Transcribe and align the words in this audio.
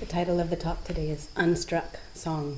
The 0.00 0.06
title 0.06 0.40
of 0.40 0.48
the 0.48 0.56
talk 0.56 0.82
today 0.84 1.10
is 1.10 1.28
Unstruck 1.36 1.96
Song. 2.14 2.56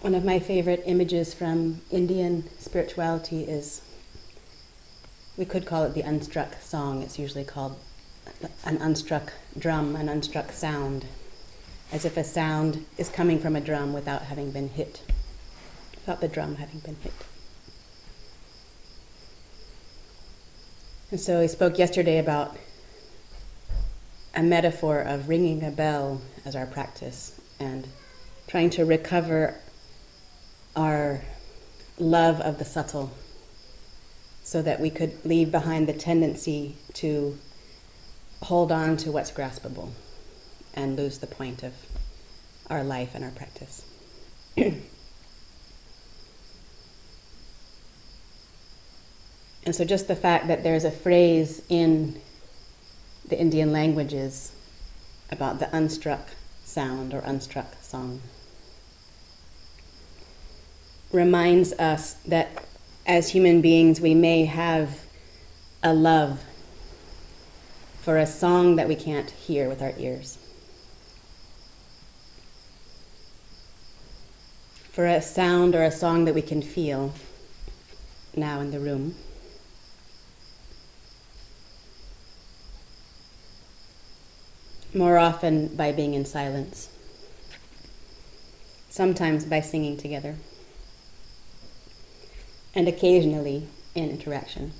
One 0.00 0.14
of 0.14 0.24
my 0.24 0.38
favorite 0.38 0.84
images 0.86 1.34
from 1.34 1.80
Indian 1.90 2.48
spirituality 2.60 3.42
is 3.42 3.82
we 5.36 5.44
could 5.44 5.66
call 5.66 5.82
it 5.82 5.94
the 5.94 6.04
unstruck 6.04 6.62
song. 6.62 7.02
It's 7.02 7.18
usually 7.18 7.42
called 7.42 7.76
an 8.64 8.78
unstruck 8.78 9.30
drum, 9.58 9.96
an 9.96 10.06
unstruck 10.06 10.52
sound, 10.52 11.06
as 11.90 12.04
if 12.04 12.16
a 12.16 12.22
sound 12.22 12.86
is 12.96 13.08
coming 13.08 13.40
from 13.40 13.56
a 13.56 13.60
drum 13.60 13.92
without 13.92 14.22
having 14.22 14.52
been 14.52 14.68
hit, 14.68 15.02
the 16.16 16.28
drum 16.28 16.56
having 16.56 16.80
been 16.80 16.96
hit. 16.96 17.12
And 21.10 21.20
so 21.20 21.40
we 21.40 21.48
spoke 21.48 21.78
yesterday 21.78 22.18
about 22.18 22.56
a 24.34 24.42
metaphor 24.42 25.00
of 25.00 25.28
ringing 25.28 25.64
a 25.64 25.70
bell 25.70 26.20
as 26.44 26.56
our 26.56 26.66
practice 26.66 27.40
and 27.60 27.86
trying 28.46 28.70
to 28.70 28.84
recover 28.84 29.54
our 30.76 31.20
love 31.98 32.40
of 32.40 32.58
the 32.58 32.64
subtle 32.64 33.10
so 34.42 34.62
that 34.62 34.80
we 34.80 34.90
could 34.90 35.24
leave 35.24 35.50
behind 35.50 35.86
the 35.86 35.92
tendency 35.92 36.76
to 36.94 37.38
hold 38.42 38.72
on 38.72 38.96
to 38.96 39.12
what's 39.12 39.30
graspable 39.30 39.90
and 40.74 40.96
lose 40.96 41.18
the 41.18 41.26
point 41.26 41.62
of 41.62 41.74
our 42.70 42.84
life 42.84 43.14
and 43.14 43.24
our 43.24 43.30
practice. 43.30 43.84
and 49.68 49.76
so, 49.76 49.84
just 49.84 50.08
the 50.08 50.16
fact 50.16 50.48
that 50.48 50.62
there's 50.62 50.84
a 50.84 50.90
phrase 50.90 51.60
in 51.68 52.18
the 53.28 53.38
Indian 53.38 53.70
languages 53.70 54.52
about 55.30 55.58
the 55.58 55.66
unstruck 55.66 56.22
sound 56.64 57.12
or 57.12 57.20
unstruck 57.20 57.66
song 57.82 58.22
reminds 61.12 61.74
us 61.74 62.14
that 62.24 62.64
as 63.06 63.28
human 63.28 63.60
beings, 63.60 64.00
we 64.00 64.14
may 64.14 64.46
have 64.46 65.00
a 65.82 65.92
love 65.92 66.42
for 68.00 68.16
a 68.16 68.24
song 68.24 68.76
that 68.76 68.88
we 68.88 68.94
can't 68.94 69.32
hear 69.32 69.68
with 69.68 69.82
our 69.82 69.92
ears, 69.98 70.38
for 74.90 75.04
a 75.04 75.20
sound 75.20 75.74
or 75.74 75.82
a 75.82 75.92
song 75.92 76.24
that 76.24 76.34
we 76.34 76.40
can 76.40 76.62
feel 76.62 77.12
now 78.34 78.60
in 78.60 78.70
the 78.70 78.80
room. 78.80 79.14
More 84.94 85.18
often 85.18 85.76
by 85.76 85.92
being 85.92 86.14
in 86.14 86.24
silence, 86.24 86.88
sometimes 88.88 89.44
by 89.44 89.60
singing 89.60 89.96
together 89.96 90.36
and 92.74 92.88
occasionally 92.88 93.68
in 93.94 94.08
interaction. 94.08 94.72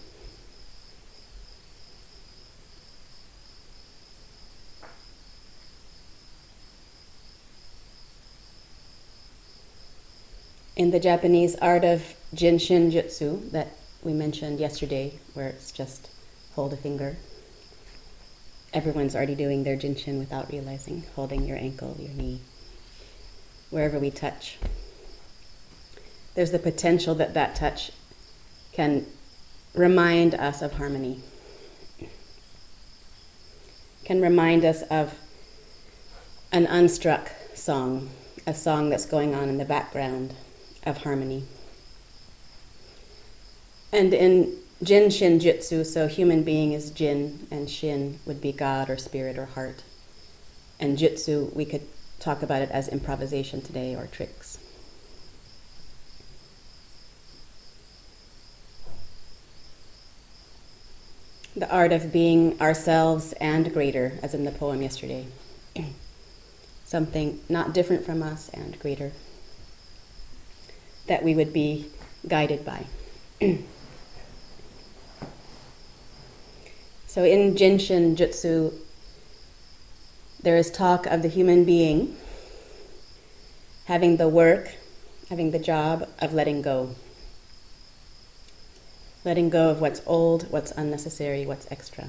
In 10.74 10.90
the 10.90 11.00
Japanese 11.00 11.56
art 11.56 11.84
of 11.84 12.14
Jin 12.32 12.58
Shin 12.58 12.90
Jyutsu 12.90 13.50
that 13.50 13.72
we 14.02 14.12
mentioned 14.12 14.60
yesterday, 14.60 15.18
where 15.34 15.48
it's 15.48 15.72
just 15.72 16.08
hold 16.54 16.72
a 16.72 16.76
finger, 16.76 17.16
everyone's 18.72 19.14
already 19.14 19.34
doing 19.34 19.64
their 19.64 19.76
Jin 19.76 19.96
Shin 19.96 20.18
without 20.18 20.50
realizing, 20.50 21.04
holding 21.14 21.44
your 21.44 21.56
ankle, 21.56 21.96
your 21.98 22.12
knee, 22.12 22.40
wherever 23.70 23.98
we 23.98 24.10
touch 24.10 24.58
there's 26.38 26.52
the 26.52 26.58
potential 26.60 27.16
that 27.16 27.34
that 27.34 27.56
touch 27.56 27.90
can 28.70 29.04
remind 29.74 30.36
us 30.36 30.62
of 30.62 30.74
harmony, 30.74 31.18
can 34.04 34.22
remind 34.22 34.64
us 34.64 34.82
of 34.82 35.16
an 36.52 36.64
unstruck 36.68 37.30
song, 37.56 38.08
a 38.46 38.54
song 38.54 38.88
that's 38.88 39.04
going 39.04 39.34
on 39.34 39.48
in 39.48 39.58
the 39.58 39.64
background 39.64 40.32
of 40.84 40.98
harmony. 40.98 41.42
And 43.92 44.14
in 44.14 44.58
Jin 44.83 45.11
Shin 45.11 45.41
Jyutsu, 45.41 45.84
so 45.84 46.06
human 46.06 46.44
being 46.44 46.72
is 46.72 46.91
Jin, 46.91 47.47
and 47.50 47.69
Shin 47.69 48.21
would 48.27 48.41
be 48.41 48.53
God 48.53 48.89
or 48.89 48.97
spirit 48.97 49.37
or 49.37 49.47
heart. 49.47 49.83
And 50.78 50.97
Jyutsu, 50.97 51.53
we 51.53 51.65
could 51.65 51.83
talk 52.21 52.43
about 52.43 52.62
it 52.62 52.71
as 52.71 52.89
improvisation 52.89 53.61
today 53.61 53.97
or 53.97 54.06
tricks. 54.06 54.59
the 61.59 61.71
art 61.71 61.93
of 61.93 62.12
being 62.12 62.60
ourselves 62.60 63.33
and 63.41 63.72
greater, 63.72 64.19
as 64.22 64.33
in 64.33 64.45
the 64.45 64.53
poem 64.53 64.81
yesterday. 64.81 65.27
Something 66.84 67.41
not 67.49 67.75
different 67.75 68.05
from 68.05 68.22
us 68.22 68.49
and 68.50 68.78
greater 68.78 69.12
that 71.09 71.25
we 71.25 71.34
would 71.34 71.53
be 71.53 71.91
guided 72.27 72.65
by. 72.65 72.87
so 77.18 77.24
in 77.24 77.56
Jin 77.56 77.80
Shin 77.80 78.14
Jyutsu, 78.14 78.72
there 80.40 80.56
is 80.56 80.70
talk 80.70 81.04
of 81.06 81.20
the 81.22 81.26
human 81.26 81.64
being 81.64 82.16
having 83.86 84.18
the 84.18 84.28
work, 84.28 84.76
having 85.28 85.50
the 85.50 85.58
job 85.58 86.08
of 86.20 86.32
letting 86.32 86.62
go 86.62 86.94
letting 89.24 89.50
go 89.50 89.68
of 89.68 89.80
what's 89.80 90.00
old, 90.06 90.48
what's 90.52 90.70
unnecessary, 90.70 91.44
what's 91.44 91.66
extra. 91.72 92.06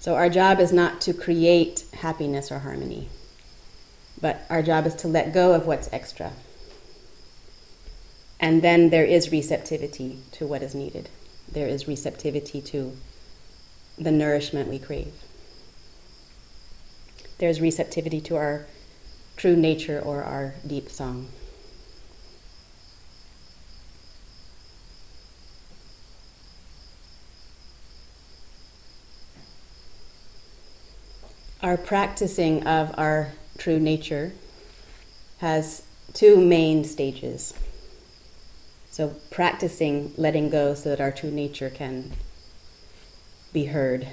So, 0.00 0.14
our 0.14 0.30
job 0.30 0.58
is 0.58 0.72
not 0.72 1.02
to 1.02 1.12
create 1.12 1.84
happiness 1.92 2.50
or 2.50 2.60
harmony, 2.60 3.10
but 4.18 4.46
our 4.48 4.62
job 4.62 4.86
is 4.86 4.94
to 4.94 5.08
let 5.08 5.34
go 5.34 5.52
of 5.52 5.66
what's 5.66 5.92
extra. 5.92 6.32
And 8.40 8.62
then 8.62 8.88
there 8.88 9.04
is 9.04 9.30
receptivity 9.30 10.20
to 10.32 10.46
what 10.46 10.62
is 10.62 10.74
needed, 10.74 11.10
there 11.50 11.68
is 11.68 11.88
receptivity 11.88 12.60
to 12.60 12.96
the 13.98 14.12
nourishment 14.12 14.68
we 14.68 14.78
crave. 14.78 15.12
There's 17.38 17.60
receptivity 17.60 18.20
to 18.22 18.36
our 18.36 18.66
true 19.36 19.56
nature 19.56 20.00
or 20.00 20.22
our 20.22 20.54
deep 20.66 20.88
song. 20.88 21.28
our 31.62 31.76
practicing 31.76 32.66
of 32.66 32.92
our 32.98 33.32
true 33.56 33.78
nature 33.78 34.32
has 35.38 35.82
two 36.12 36.44
main 36.44 36.84
stages. 36.84 37.54
So, 38.92 39.16
practicing 39.30 40.12
letting 40.18 40.50
go 40.50 40.74
so 40.74 40.90
that 40.90 41.00
our 41.00 41.10
true 41.10 41.30
nature 41.30 41.70
can 41.70 42.12
be 43.50 43.64
heard. 43.64 44.06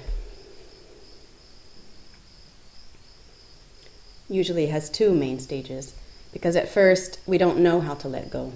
Usually 4.26 4.68
has 4.68 4.88
two 4.88 5.12
main 5.12 5.38
stages 5.38 5.92
because 6.32 6.56
at 6.56 6.70
first 6.70 7.20
we 7.26 7.36
don't 7.36 7.58
know 7.58 7.82
how 7.82 7.92
to 7.96 8.08
let 8.08 8.30
go. 8.30 8.54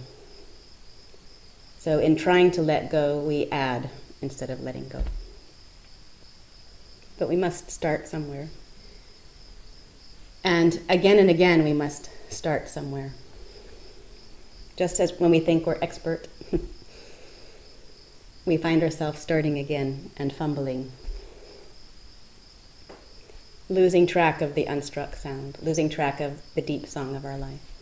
So, 1.78 1.98
in 1.98 2.16
trying 2.16 2.52
to 2.52 2.62
let 2.62 2.90
go, 2.90 3.18
we 3.18 3.44
add 3.50 3.90
instead 4.22 4.48
of 4.48 4.62
letting 4.62 4.88
go. 4.88 5.02
But 7.18 7.28
we 7.28 7.36
must 7.36 7.70
start 7.70 8.08
somewhere. 8.08 8.48
And 10.42 10.80
again 10.88 11.18
and 11.18 11.28
again, 11.28 11.64
we 11.64 11.74
must 11.74 12.08
start 12.32 12.70
somewhere. 12.70 13.12
Just 14.76 14.98
as 14.98 15.18
when 15.20 15.30
we 15.30 15.40
think 15.40 15.66
we're 15.66 15.78
expert, 15.80 16.26
we 18.44 18.56
find 18.56 18.82
ourselves 18.82 19.20
starting 19.20 19.58
again 19.58 20.10
and 20.16 20.32
fumbling, 20.32 20.90
losing 23.68 24.06
track 24.06 24.42
of 24.42 24.54
the 24.54 24.64
unstruck 24.64 25.14
sound, 25.14 25.58
losing 25.62 25.88
track 25.88 26.20
of 26.20 26.42
the 26.54 26.62
deep 26.62 26.86
song 26.86 27.14
of 27.14 27.24
our 27.24 27.38
life, 27.38 27.72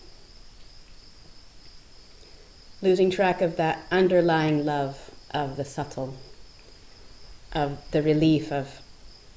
losing 2.83 3.11
track 3.11 3.41
of 3.41 3.57
that 3.57 3.87
underlying 3.91 4.65
love 4.65 5.11
of 5.33 5.57
the 5.57 5.65
subtle, 5.65 6.17
of 7.53 7.79
the 7.91 8.03
relief 8.03 8.53
of 8.53 8.83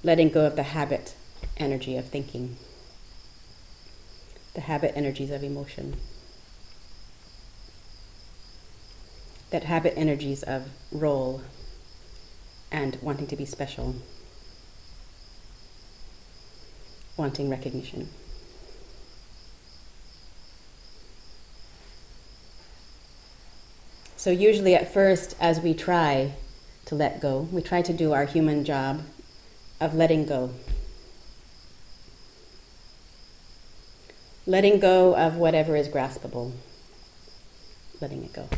letting 0.03 0.29
go 0.29 0.45
of 0.45 0.57
the 0.57 0.63
habit 0.63 1.15
energy 1.57 1.95
of 1.95 2.05
thinking 2.09 2.57
the 4.55 4.61
habit 4.61 4.91
energies 4.95 5.31
of 5.31 5.43
emotion. 5.43 5.95
That 9.55 9.63
habit 9.63 9.93
energies 9.95 10.43
of 10.43 10.67
role 10.91 11.41
and 12.73 12.97
wanting 13.01 13.25
to 13.25 13.37
be 13.37 13.45
special, 13.45 13.95
wanting 17.15 17.49
recognition. 17.49 18.09
So, 24.17 24.29
usually 24.29 24.75
at 24.75 24.93
first, 24.93 25.37
as 25.39 25.61
we 25.61 25.73
try 25.73 26.33
to 26.87 26.95
let 26.95 27.21
go, 27.21 27.47
we 27.49 27.61
try 27.61 27.81
to 27.81 27.93
do 27.93 28.11
our 28.11 28.25
human 28.25 28.65
job 28.65 29.03
of 29.79 29.95
letting 29.95 30.25
go. 30.25 30.49
Letting 34.45 34.81
go 34.81 35.15
of 35.15 35.37
whatever 35.37 35.77
is 35.77 35.87
graspable, 35.87 36.51
letting 38.01 38.25
it 38.25 38.33
go. 38.33 38.49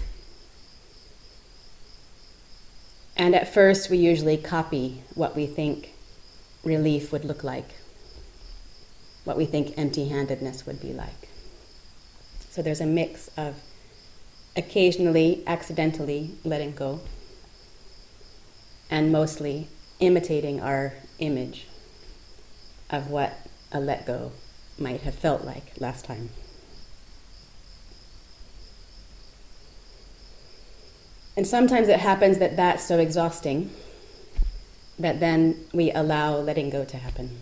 And 3.18 3.34
at 3.34 3.52
first, 3.52 3.90
we 3.90 3.98
usually 3.98 4.38
copy 4.38 5.02
what 5.16 5.36
we 5.36 5.48
think 5.48 5.94
relief 6.64 7.12
would 7.12 7.26
look 7.26 7.44
like, 7.44 7.70
what 9.24 9.38
we 9.38 9.46
think 9.46 9.76
empty 9.76 10.08
handedness 10.08 10.68
would 10.68 10.80
be 10.80 10.94
like. 10.94 11.30
So 12.52 12.62
there's 12.62 12.82
a 12.82 12.86
mix 12.86 13.30
of 13.36 13.56
occasionally, 14.56 15.44
accidentally 15.48 16.36
letting 16.44 16.74
go, 16.74 17.00
and 18.90 19.12
mostly 19.12 19.68
imitating 20.00 20.62
our 20.62 20.94
image 21.20 21.68
of 22.90 23.10
what 23.10 23.34
a 23.72 23.80
let 23.80 24.06
go 24.06 24.32
might 24.78 25.02
have 25.02 25.16
felt 25.16 25.44
like 25.44 25.74
last 25.80 26.06
time. 26.06 26.30
And 31.38 31.46
sometimes 31.46 31.88
it 31.88 32.00
happens 32.00 32.40
that 32.40 32.58
that's 32.58 32.84
so 32.84 32.98
exhausting 32.98 33.70
that 34.98 35.20
then 35.20 35.68
we 35.72 35.92
allow 35.92 36.38
letting 36.38 36.72
go 36.72 36.84
to 36.84 36.98
happen. 36.98 37.38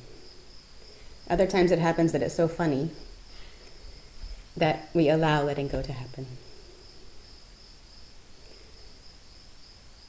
Other 1.30 1.48
times 1.48 1.72
it 1.72 1.80
happens 1.80 2.12
that 2.12 2.22
it's 2.22 2.36
so 2.36 2.50
funny 2.50 2.90
that 4.58 4.90
we 4.94 5.08
allow 5.08 5.44
letting 5.44 5.70
go 5.70 5.82
to 5.82 5.94
happen. 5.94 6.28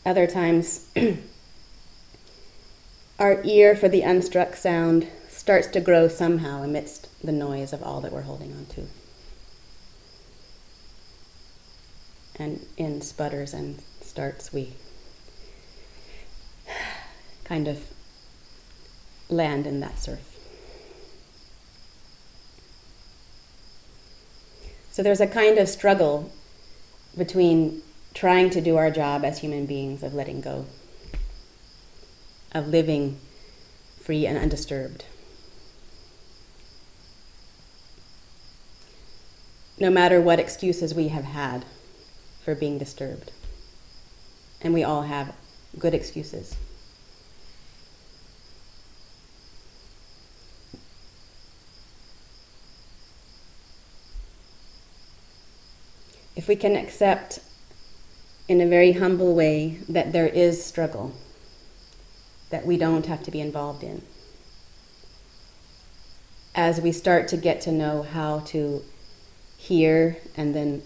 Other 0.04 0.26
times, 0.26 0.88
our 3.20 3.40
ear 3.44 3.76
for 3.76 3.88
the 3.88 4.02
unstruck 4.02 4.56
sound 4.56 5.06
starts 5.28 5.68
to 5.68 5.80
grow 5.80 6.08
somehow 6.08 6.64
amidst 6.64 7.08
the 7.24 7.32
noise 7.32 7.72
of 7.72 7.84
all 7.84 8.00
that 8.00 8.12
we're 8.12 8.22
holding 8.22 8.52
on 8.52 8.66
to. 8.66 8.88
And 12.38 12.66
in 12.76 13.00
sputters 13.00 13.54
and 13.54 13.82
starts, 14.02 14.52
we 14.52 14.74
kind 17.44 17.66
of 17.66 17.82
land 19.28 19.66
in 19.66 19.80
that 19.80 19.98
surf. 19.98 20.36
So 24.90 25.02
there's 25.02 25.20
a 25.20 25.26
kind 25.26 25.58
of 25.58 25.68
struggle 25.68 26.32
between 27.16 27.82
trying 28.14 28.50
to 28.50 28.60
do 28.60 28.76
our 28.76 28.90
job 28.90 29.24
as 29.24 29.38
human 29.38 29.66
beings 29.66 30.02
of 30.02 30.14
letting 30.14 30.40
go, 30.40 30.66
of 32.52 32.68
living 32.68 33.18
free 34.00 34.26
and 34.26 34.38
undisturbed. 34.38 35.04
No 39.78 39.90
matter 39.90 40.20
what 40.20 40.40
excuses 40.40 40.94
we 40.94 41.08
have 41.08 41.24
had 41.24 41.66
for 42.46 42.54
being 42.54 42.78
disturbed. 42.78 43.32
And 44.62 44.72
we 44.72 44.84
all 44.84 45.02
have 45.02 45.34
good 45.80 45.94
excuses. 45.94 46.54
If 56.36 56.46
we 56.46 56.54
can 56.54 56.76
accept 56.76 57.40
in 58.46 58.60
a 58.60 58.66
very 58.68 58.92
humble 58.92 59.34
way 59.34 59.80
that 59.88 60.12
there 60.12 60.28
is 60.28 60.64
struggle 60.64 61.12
that 62.50 62.64
we 62.64 62.76
don't 62.76 63.06
have 63.06 63.24
to 63.24 63.32
be 63.32 63.40
involved 63.40 63.82
in. 63.82 64.02
As 66.54 66.80
we 66.80 66.92
start 66.92 67.26
to 67.28 67.36
get 67.36 67.60
to 67.62 67.72
know 67.72 68.04
how 68.04 68.38
to 68.54 68.84
hear 69.58 70.18
and 70.36 70.54
then 70.54 70.82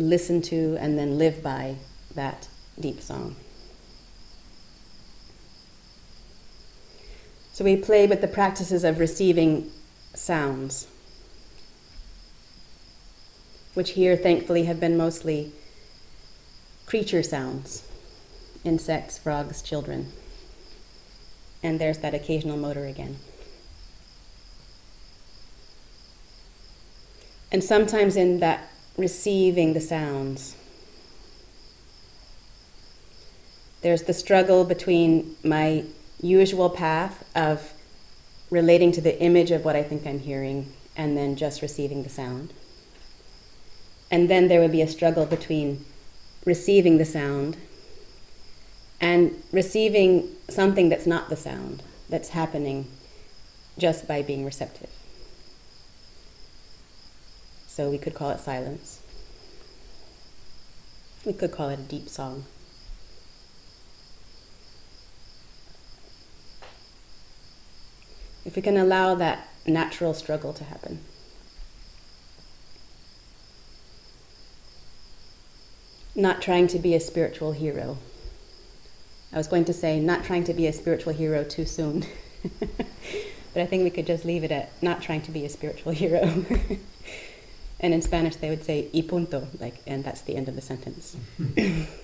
listen 0.00 0.42
to 0.42 0.76
and 0.80 0.98
then 0.98 1.18
live 1.18 1.42
by 1.42 1.76
that 2.14 2.48
deep 2.78 3.00
song. 3.00 3.36
So 7.52 7.64
we 7.64 7.76
play 7.76 8.06
with 8.06 8.20
the 8.20 8.28
practices 8.28 8.84
of 8.84 8.98
receiving 8.98 9.70
sounds, 10.14 10.86
which 13.74 13.90
here 13.90 14.16
thankfully 14.16 14.64
have 14.64 14.80
been 14.80 14.96
mostly 14.96 15.52
creature 16.86 17.22
sounds 17.22 17.86
insects, 18.64 19.16
frogs, 19.18 19.62
children. 19.62 20.12
And 21.62 21.78
there's 21.78 21.98
that 21.98 22.14
occasional 22.14 22.56
motor 22.56 22.86
again. 22.86 23.16
And 27.52 27.62
sometimes 27.64 28.16
in 28.16 28.40
that 28.40 28.70
receiving 28.96 29.72
the 29.72 29.80
sounds, 29.80 30.56
there's 33.82 34.02
the 34.02 34.12
struggle 34.12 34.64
between 34.64 35.36
my 35.42 35.84
usual 36.20 36.68
path 36.68 37.24
of 37.34 37.72
relating 38.50 38.92
to 38.92 39.00
the 39.00 39.18
image 39.20 39.50
of 39.50 39.64
what 39.64 39.76
I 39.76 39.82
think 39.82 40.06
I'm 40.06 40.18
hearing 40.18 40.72
and 40.96 41.16
then 41.16 41.36
just 41.36 41.62
receiving 41.62 42.02
the 42.02 42.08
sound. 42.08 42.52
And 44.10 44.28
then 44.28 44.48
there 44.48 44.60
would 44.60 44.72
be 44.72 44.82
a 44.82 44.88
struggle 44.88 45.24
between 45.24 45.84
receiving 46.44 46.98
the 46.98 47.04
sound 47.04 47.56
and 49.00 49.42
receiving 49.52 50.28
something 50.48 50.88
that's 50.88 51.06
not 51.06 51.30
the 51.30 51.36
sound 51.36 51.82
that's 52.08 52.30
happening 52.30 52.86
just 53.78 54.06
by 54.06 54.20
being 54.20 54.44
receptive. 54.44 54.90
So 57.80 57.88
we 57.88 57.96
could 57.96 58.12
call 58.12 58.28
it 58.28 58.40
silence. 58.40 59.00
We 61.24 61.32
could 61.32 61.50
call 61.50 61.70
it 61.70 61.78
a 61.78 61.82
deep 61.82 62.10
song. 62.10 62.44
If 68.44 68.54
we 68.54 68.60
can 68.60 68.76
allow 68.76 69.14
that 69.14 69.48
natural 69.66 70.12
struggle 70.12 70.52
to 70.52 70.64
happen. 70.64 71.00
not 76.14 76.42
trying 76.42 76.66
to 76.66 76.78
be 76.78 76.94
a 76.94 77.00
spiritual 77.00 77.52
hero. 77.52 77.96
I 79.32 79.38
was 79.38 79.46
going 79.46 79.64
to 79.64 79.72
say, 79.72 79.98
not 79.98 80.22
trying 80.22 80.44
to 80.44 80.52
be 80.52 80.66
a 80.66 80.72
spiritual 80.74 81.14
hero 81.14 81.44
too 81.44 81.64
soon. 81.64 82.04
but 82.60 83.62
I 83.62 83.64
think 83.64 83.84
we 83.84 83.90
could 83.90 84.06
just 84.06 84.26
leave 84.26 84.44
it 84.44 84.52
at 84.52 84.70
not 84.82 85.00
trying 85.00 85.22
to 85.22 85.30
be 85.30 85.46
a 85.46 85.48
spiritual 85.48 85.92
hero. 85.92 86.44
and 87.80 87.94
in 87.94 88.02
Spanish, 88.02 88.36
they 88.36 88.50
would 88.50 88.62
say, 88.62 88.88
y 88.92 89.00
punto, 89.00 89.48
like, 89.58 89.76
and 89.86 90.04
that's 90.04 90.20
the 90.20 90.36
end 90.36 90.48
of 90.48 90.54
the 90.54 90.60
sentence. 90.60 91.16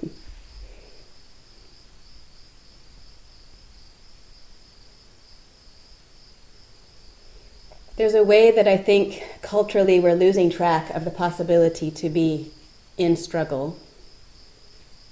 There's 7.97 8.15
a 8.15 8.25
way 8.25 8.51
that 8.51 8.67
I 8.69 8.77
think 8.77 9.23
culturally 9.43 10.01
we're 10.01 10.15
losing 10.15 10.51
track 10.51 10.91
of 10.91 11.05
the 11.05 11.11
possibility 11.11 11.91
to 11.93 12.11
be 12.11 12.53
in 12.99 13.17
struggle 13.17 13.79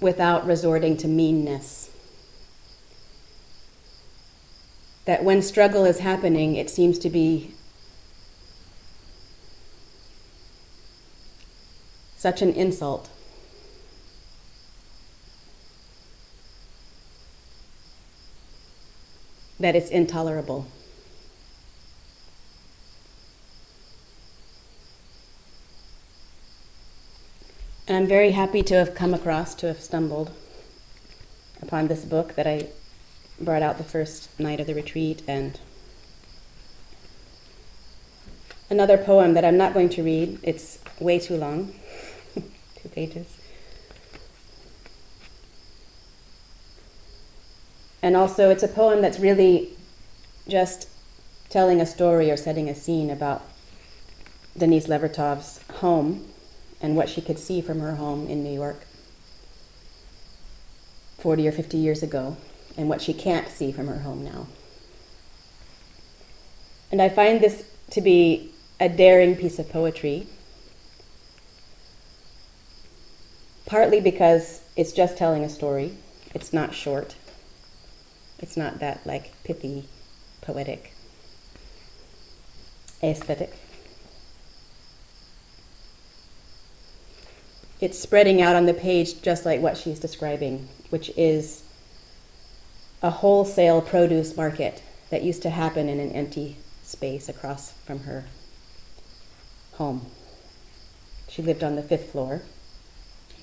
without 0.00 0.46
resorting 0.46 0.96
to 0.98 1.08
meanness. 1.08 1.90
That 5.06 5.24
when 5.24 5.40
struggle 5.42 5.84
is 5.84 5.98
happening, 6.00 6.56
it 6.56 6.68
seems 6.70 6.98
to 7.00 7.10
be 7.10 7.54
such 12.24 12.40
an 12.40 12.54
insult. 12.54 13.10
That 19.60 19.76
it's 19.76 19.90
intolerable. 19.90 20.66
And 27.86 27.98
I'm 27.98 28.06
very 28.06 28.30
happy 28.30 28.62
to 28.62 28.74
have 28.74 28.94
come 28.94 29.12
across, 29.12 29.54
to 29.56 29.66
have 29.66 29.80
stumbled 29.82 30.30
upon 31.60 31.88
this 31.88 32.06
book 32.06 32.36
that 32.36 32.46
I 32.46 32.68
brought 33.38 33.60
out 33.60 33.76
the 33.76 33.84
first 33.84 34.40
night 34.40 34.60
of 34.60 34.66
the 34.66 34.74
retreat 34.74 35.20
and 35.28 35.60
another 38.70 38.96
poem 38.96 39.34
that 39.34 39.44
I'm 39.44 39.58
not 39.58 39.74
going 39.74 39.90
to 39.90 40.02
read. 40.02 40.38
It's 40.42 40.78
way 40.98 41.18
too 41.18 41.36
long, 41.36 41.74
two 42.84 42.90
pages. 42.90 43.26
And 48.02 48.16
also, 48.16 48.50
it's 48.50 48.62
a 48.62 48.68
poem 48.68 49.00
that's 49.00 49.18
really 49.18 49.70
just 50.46 50.88
telling 51.48 51.80
a 51.80 51.86
story 51.86 52.30
or 52.30 52.36
setting 52.36 52.68
a 52.68 52.74
scene 52.74 53.10
about 53.10 53.42
Denise 54.56 54.86
Levertov's 54.86 55.60
home 55.76 56.26
and 56.82 56.96
what 56.96 57.08
she 57.08 57.22
could 57.22 57.38
see 57.38 57.62
from 57.62 57.80
her 57.80 57.94
home 57.94 58.28
in 58.28 58.44
New 58.44 58.52
York 58.52 58.86
40 61.18 61.48
or 61.48 61.52
50 61.52 61.78
years 61.78 62.02
ago 62.02 62.36
and 62.76 62.90
what 62.90 63.00
she 63.00 63.14
can't 63.14 63.48
see 63.48 63.72
from 63.72 63.86
her 63.86 64.00
home 64.00 64.22
now. 64.22 64.46
And 66.92 67.00
I 67.00 67.08
find 67.08 67.40
this 67.40 67.64
to 67.92 68.02
be 68.02 68.52
a 68.78 68.90
daring 68.90 69.34
piece 69.34 69.58
of 69.58 69.70
poetry 69.70 70.26
partly 73.74 74.00
because 74.00 74.60
it's 74.76 74.92
just 74.92 75.18
telling 75.18 75.42
a 75.42 75.48
story, 75.48 75.92
it's 76.32 76.52
not 76.52 76.72
short, 76.72 77.16
it's 78.38 78.56
not 78.56 78.78
that 78.78 79.04
like 79.04 79.32
pithy, 79.42 79.88
poetic 80.40 80.92
aesthetic. 83.02 83.52
It's 87.80 87.98
spreading 87.98 88.40
out 88.40 88.54
on 88.54 88.66
the 88.66 88.74
page 88.74 89.20
just 89.22 89.44
like 89.44 89.60
what 89.60 89.76
she's 89.76 89.98
describing, 89.98 90.68
which 90.90 91.10
is 91.16 91.64
a 93.02 93.10
wholesale 93.10 93.82
produce 93.82 94.36
market 94.36 94.84
that 95.10 95.24
used 95.24 95.42
to 95.42 95.50
happen 95.50 95.88
in 95.88 95.98
an 95.98 96.12
empty 96.12 96.58
space 96.84 97.28
across 97.28 97.72
from 97.72 98.04
her 98.04 98.26
home. 99.72 100.06
She 101.28 101.42
lived 101.42 101.64
on 101.64 101.74
the 101.74 101.82
fifth 101.82 102.12
floor. 102.12 102.42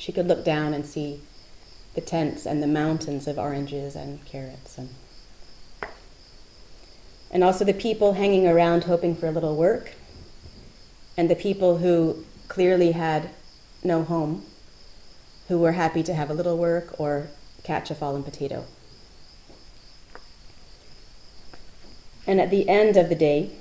She 0.02 0.12
could 0.12 0.28
look 0.28 0.44
down 0.44 0.74
and 0.74 0.84
see 0.84 1.22
the 1.94 2.02
tents 2.02 2.48
and 2.48 2.64
the 2.64 2.66
mountains 2.66 3.28
of 3.28 3.38
oranges 3.38 3.96
and 3.96 4.26
carrots 4.26 4.80
and 4.80 4.90
and 7.30 7.44
also 7.44 7.64
the 7.64 7.74
people 7.74 8.14
hanging 8.14 8.48
around 8.48 8.86
hoping 8.86 9.16
for 9.16 9.28
a 9.28 9.32
little 9.32 9.56
work 9.56 9.92
and 11.16 11.30
the 11.30 11.36
people 11.36 11.78
who 11.78 12.26
clearly 12.48 12.94
had 12.94 13.30
no 13.84 14.04
home 14.04 14.44
who 15.50 15.60
were 15.60 15.74
happy 15.74 16.02
to 16.02 16.16
have 16.16 16.32
a 16.32 16.34
little 16.34 16.58
work 16.58 17.00
or 17.00 17.28
catch 17.62 17.92
a 17.92 17.96
fallen 17.96 18.24
potato. 18.24 18.66
And 22.26 22.42
at 22.42 22.50
the 22.50 22.68
end 22.68 22.98
of 22.98 23.08
the 23.08 23.16
day, 23.16 23.52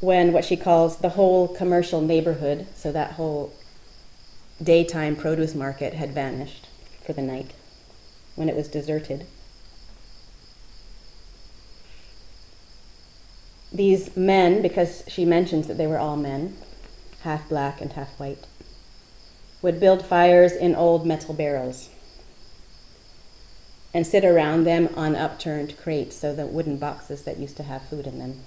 when 0.00 0.32
what 0.32 0.44
she 0.44 0.56
calls 0.56 0.98
the 0.98 1.10
whole 1.10 1.48
commercial 1.48 2.00
neighborhood, 2.00 2.66
so 2.74 2.92
that 2.92 3.12
whole 3.12 3.52
daytime 4.62 5.16
produce 5.16 5.54
market 5.54 5.94
had 5.94 6.12
vanished 6.12 6.68
for 7.04 7.12
the 7.12 7.22
night, 7.22 7.52
when 8.36 8.48
it 8.48 8.56
was 8.56 8.68
deserted. 8.68 9.26
These 13.72 14.16
men, 14.16 14.62
because 14.62 15.04
she 15.08 15.24
mentions 15.24 15.66
that 15.66 15.76
they 15.76 15.86
were 15.86 15.98
all 15.98 16.16
men, 16.16 16.56
half 17.22 17.48
black 17.48 17.80
and 17.80 17.92
half 17.92 18.18
white, 18.18 18.46
would 19.60 19.80
build 19.80 20.06
fires 20.06 20.52
in 20.52 20.74
old 20.74 21.06
metal 21.06 21.34
barrels 21.34 21.90
and 23.92 24.06
sit 24.06 24.24
around 24.24 24.64
them 24.64 24.88
on 24.94 25.16
upturned 25.16 25.76
crates, 25.76 26.16
so 26.16 26.34
the 26.34 26.46
wooden 26.46 26.76
boxes 26.76 27.22
that 27.22 27.38
used 27.38 27.56
to 27.56 27.62
have 27.64 27.82
food 27.82 28.06
in 28.06 28.18
them, 28.18 28.40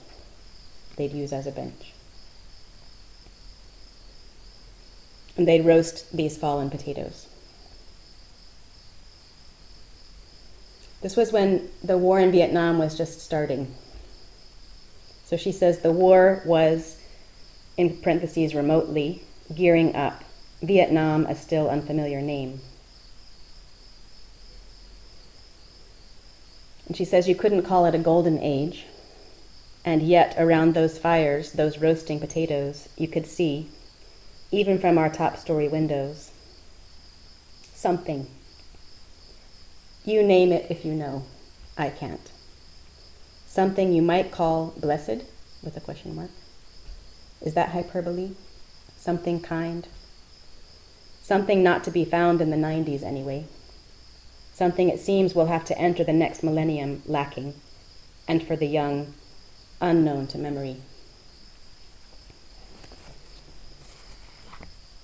they'd 0.95 1.11
use 1.11 1.33
as 1.33 1.47
a 1.47 1.51
bench. 1.51 1.93
And 5.37 5.47
they'd 5.47 5.65
roast 5.65 6.11
these 6.15 6.37
fallen 6.37 6.69
potatoes. 6.69 7.27
This 11.01 11.15
was 11.15 11.31
when 11.31 11.69
the 11.83 11.97
war 11.97 12.19
in 12.19 12.31
Vietnam 12.31 12.77
was 12.77 12.97
just 12.97 13.21
starting. 13.21 13.73
So 15.25 15.37
she 15.37 15.51
says 15.51 15.79
the 15.79 15.91
war 15.91 16.43
was, 16.45 16.99
in 17.77 17.97
parentheses, 18.01 18.53
remotely 18.53 19.23
gearing 19.55 19.95
up. 19.95 20.23
Vietnam, 20.61 21.25
a 21.25 21.35
still 21.35 21.69
unfamiliar 21.69 22.21
name. 22.21 22.61
And 26.87 26.95
she 26.95 27.05
says 27.05 27.27
you 27.27 27.35
couldn't 27.35 27.63
call 27.63 27.85
it 27.85 27.95
a 27.95 27.97
golden 27.97 28.37
age. 28.37 28.85
And 29.83 30.01
yet, 30.01 30.35
around 30.37 30.73
those 30.73 30.97
fires, 30.97 31.53
those 31.53 31.79
roasting 31.79 32.19
potatoes, 32.19 32.89
you 32.97 33.07
could 33.07 33.25
see, 33.25 33.69
even 34.51 34.77
from 34.77 34.97
our 34.97 35.09
top 35.09 35.37
story 35.37 35.67
windows, 35.67 36.31
something. 37.73 38.27
You 40.05 40.23
name 40.23 40.51
it 40.51 40.67
if 40.69 40.85
you 40.85 40.93
know. 40.93 41.23
I 41.77 41.89
can't. 41.89 42.31
Something 43.47 43.91
you 43.91 44.01
might 44.01 44.31
call 44.31 44.73
blessed, 44.77 45.23
with 45.63 45.75
a 45.75 45.81
question 45.81 46.15
mark. 46.15 46.31
Is 47.41 47.53
that 47.55 47.69
hyperbole? 47.69 48.31
Something 48.97 49.41
kind? 49.41 49.87
Something 51.21 51.63
not 51.63 51.83
to 51.85 51.91
be 51.91 52.05
found 52.05 52.39
in 52.39 52.51
the 52.51 52.57
90s, 52.57 53.03
anyway 53.03 53.45
something 54.61 54.89
it 54.89 54.99
seems 54.99 55.33
will 55.33 55.47
have 55.47 55.65
to 55.65 55.75
enter 55.79 56.03
the 56.03 56.13
next 56.13 56.43
millennium 56.43 57.01
lacking, 57.07 57.51
and 58.27 58.45
for 58.45 58.55
the 58.55 58.67
young, 58.67 59.11
unknown 59.81 60.27
to 60.27 60.37
memory. 60.37 60.77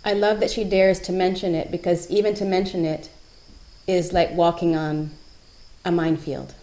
I 0.05 0.13
love 0.13 0.39
that 0.39 0.51
she 0.51 0.63
dares 0.63 0.99
to 1.01 1.11
mention 1.11 1.53
it 1.53 1.69
because 1.69 2.09
even 2.09 2.33
to 2.35 2.45
mention 2.45 2.85
it 2.85 3.09
is 3.87 4.13
like 4.13 4.31
walking 4.31 4.75
on 4.75 5.11
a 5.83 5.91
minefield. 5.91 6.53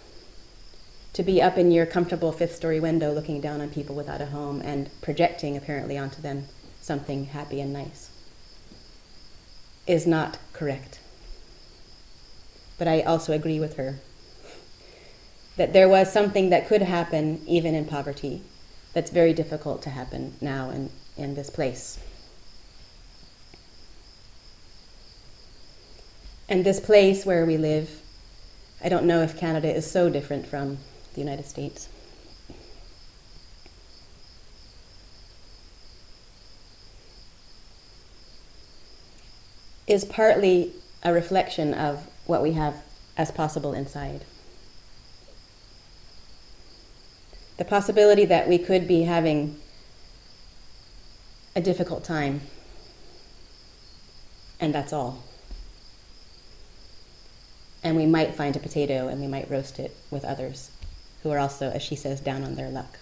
To 1.14 1.22
be 1.22 1.42
up 1.42 1.58
in 1.58 1.70
your 1.70 1.86
comfortable 1.86 2.32
fifth 2.32 2.54
story 2.54 2.80
window 2.80 3.12
looking 3.12 3.40
down 3.40 3.60
on 3.60 3.68
people 3.68 3.94
without 3.94 4.20
a 4.20 4.26
home 4.26 4.62
and 4.62 4.88
projecting 5.02 5.56
apparently 5.56 5.98
onto 5.98 6.22
them 6.22 6.46
something 6.80 7.26
happy 7.26 7.60
and 7.60 7.72
nice 7.72 8.10
is 9.86 10.06
not 10.06 10.38
correct 10.52 10.98
but 12.78 12.88
I 12.88 13.00
also 13.02 13.32
agree 13.32 13.60
with 13.60 13.76
her 13.76 14.00
that 15.56 15.72
there 15.72 15.88
was 15.88 16.12
something 16.12 16.50
that 16.50 16.66
could 16.66 16.82
happen 16.82 17.40
even 17.46 17.74
in 17.74 17.84
poverty 17.84 18.42
that's 18.92 19.10
very 19.10 19.32
difficult 19.32 19.82
to 19.82 19.90
happen 19.90 20.34
now 20.40 20.70
in, 20.70 20.90
in 21.16 21.34
this 21.34 21.50
place. 21.50 21.98
And 26.48 26.64
this 26.64 26.80
place 26.80 27.24
where 27.24 27.46
we 27.46 27.56
live, 27.56 28.02
I 28.82 28.88
don't 28.88 29.06
know 29.06 29.22
if 29.22 29.38
Canada 29.38 29.74
is 29.74 29.90
so 29.90 30.10
different 30.10 30.46
from 30.46 30.78
the 31.14 31.20
United 31.20 31.46
States. 31.46 31.88
Is 39.86 40.04
partly 40.04 40.72
a 41.02 41.12
reflection 41.12 41.74
of 41.74 42.06
what 42.26 42.42
we 42.42 42.52
have 42.52 42.82
as 43.16 43.30
possible 43.30 43.74
inside. 43.74 44.24
The 47.56 47.64
possibility 47.64 48.24
that 48.24 48.48
we 48.48 48.58
could 48.58 48.88
be 48.88 49.02
having 49.02 49.60
a 51.54 51.60
difficult 51.60 52.02
time, 52.02 52.40
and 54.58 54.74
that's 54.74 54.92
all. 54.92 55.22
And 57.82 57.96
we 57.96 58.06
might 58.06 58.34
find 58.34 58.56
a 58.56 58.58
potato 58.58 59.08
and 59.08 59.20
we 59.20 59.26
might 59.26 59.50
roast 59.50 59.78
it 59.78 59.94
with 60.10 60.24
others 60.24 60.70
who 61.22 61.30
are 61.30 61.38
also, 61.38 61.70
as 61.70 61.82
she 61.82 61.94
says, 61.94 62.20
down 62.20 62.42
on 62.42 62.54
their 62.54 62.70
luck. 62.70 62.98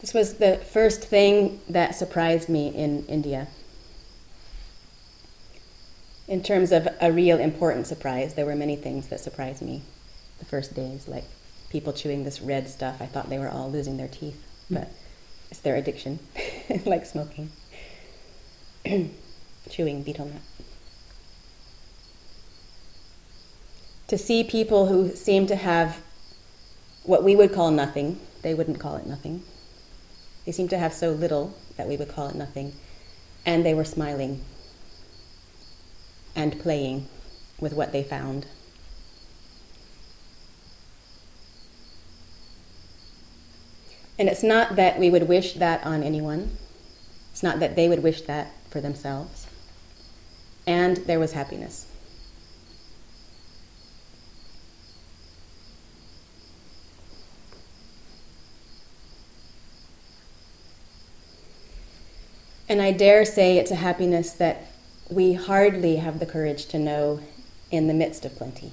This 0.00 0.12
was 0.12 0.34
the 0.34 0.58
first 0.58 1.02
thing 1.02 1.60
that 1.68 1.94
surprised 1.94 2.50
me 2.50 2.68
in 2.68 3.06
India. 3.06 3.48
In 6.26 6.42
terms 6.42 6.72
of 6.72 6.88
a 7.00 7.12
real 7.12 7.38
important 7.38 7.86
surprise, 7.86 8.34
there 8.34 8.46
were 8.46 8.56
many 8.56 8.76
things 8.76 9.08
that 9.08 9.20
surprised 9.20 9.62
me 9.62 9.82
the 10.38 10.44
first 10.44 10.74
days, 10.74 11.06
like 11.06 11.24
people 11.70 11.92
chewing 11.92 12.24
this 12.24 12.40
red 12.40 12.68
stuff. 12.68 13.00
I 13.00 13.06
thought 13.06 13.28
they 13.28 13.38
were 13.38 13.48
all 13.48 13.70
losing 13.70 13.96
their 13.96 14.08
teeth, 14.08 14.42
hmm. 14.68 14.74
but 14.74 14.88
it's 15.50 15.60
their 15.60 15.76
addiction, 15.76 16.18
like 16.86 17.04
smoking, 17.04 17.50
chewing 19.70 20.02
betel 20.02 20.26
nut. 20.26 20.42
To 24.08 24.18
see 24.18 24.44
people 24.44 24.86
who 24.86 25.10
seem 25.14 25.46
to 25.46 25.56
have 25.56 26.00
what 27.04 27.22
we 27.22 27.36
would 27.36 27.52
call 27.52 27.70
nothing, 27.70 28.18
they 28.42 28.54
wouldn't 28.54 28.80
call 28.80 28.96
it 28.96 29.06
nothing 29.06 29.42
they 30.44 30.52
seemed 30.52 30.70
to 30.70 30.78
have 30.78 30.92
so 30.92 31.10
little 31.10 31.54
that 31.76 31.88
we 31.88 31.96
would 31.96 32.08
call 32.08 32.28
it 32.28 32.34
nothing. 32.34 32.74
And 33.46 33.64
they 33.64 33.74
were 33.74 33.84
smiling 33.84 34.42
and 36.36 36.58
playing 36.60 37.08
with 37.60 37.72
what 37.72 37.92
they 37.92 38.02
found. 38.02 38.46
And 44.18 44.28
it's 44.28 44.42
not 44.42 44.76
that 44.76 44.98
we 44.98 45.10
would 45.10 45.28
wish 45.28 45.54
that 45.54 45.84
on 45.84 46.02
anyone, 46.02 46.56
it's 47.32 47.42
not 47.42 47.58
that 47.60 47.74
they 47.74 47.88
would 47.88 48.02
wish 48.02 48.22
that 48.22 48.52
for 48.70 48.80
themselves. 48.80 49.46
And 50.66 50.98
there 50.98 51.18
was 51.18 51.32
happiness. 51.32 51.86
And 62.68 62.80
I 62.80 62.92
dare 62.92 63.24
say 63.24 63.58
it's 63.58 63.70
a 63.70 63.76
happiness 63.76 64.32
that 64.32 64.73
we 65.10 65.34
hardly 65.34 65.96
have 65.96 66.18
the 66.18 66.26
courage 66.26 66.66
to 66.66 66.78
know 66.78 67.20
in 67.70 67.86
the 67.88 67.94
midst 67.94 68.24
of 68.24 68.34
plenty, 68.36 68.72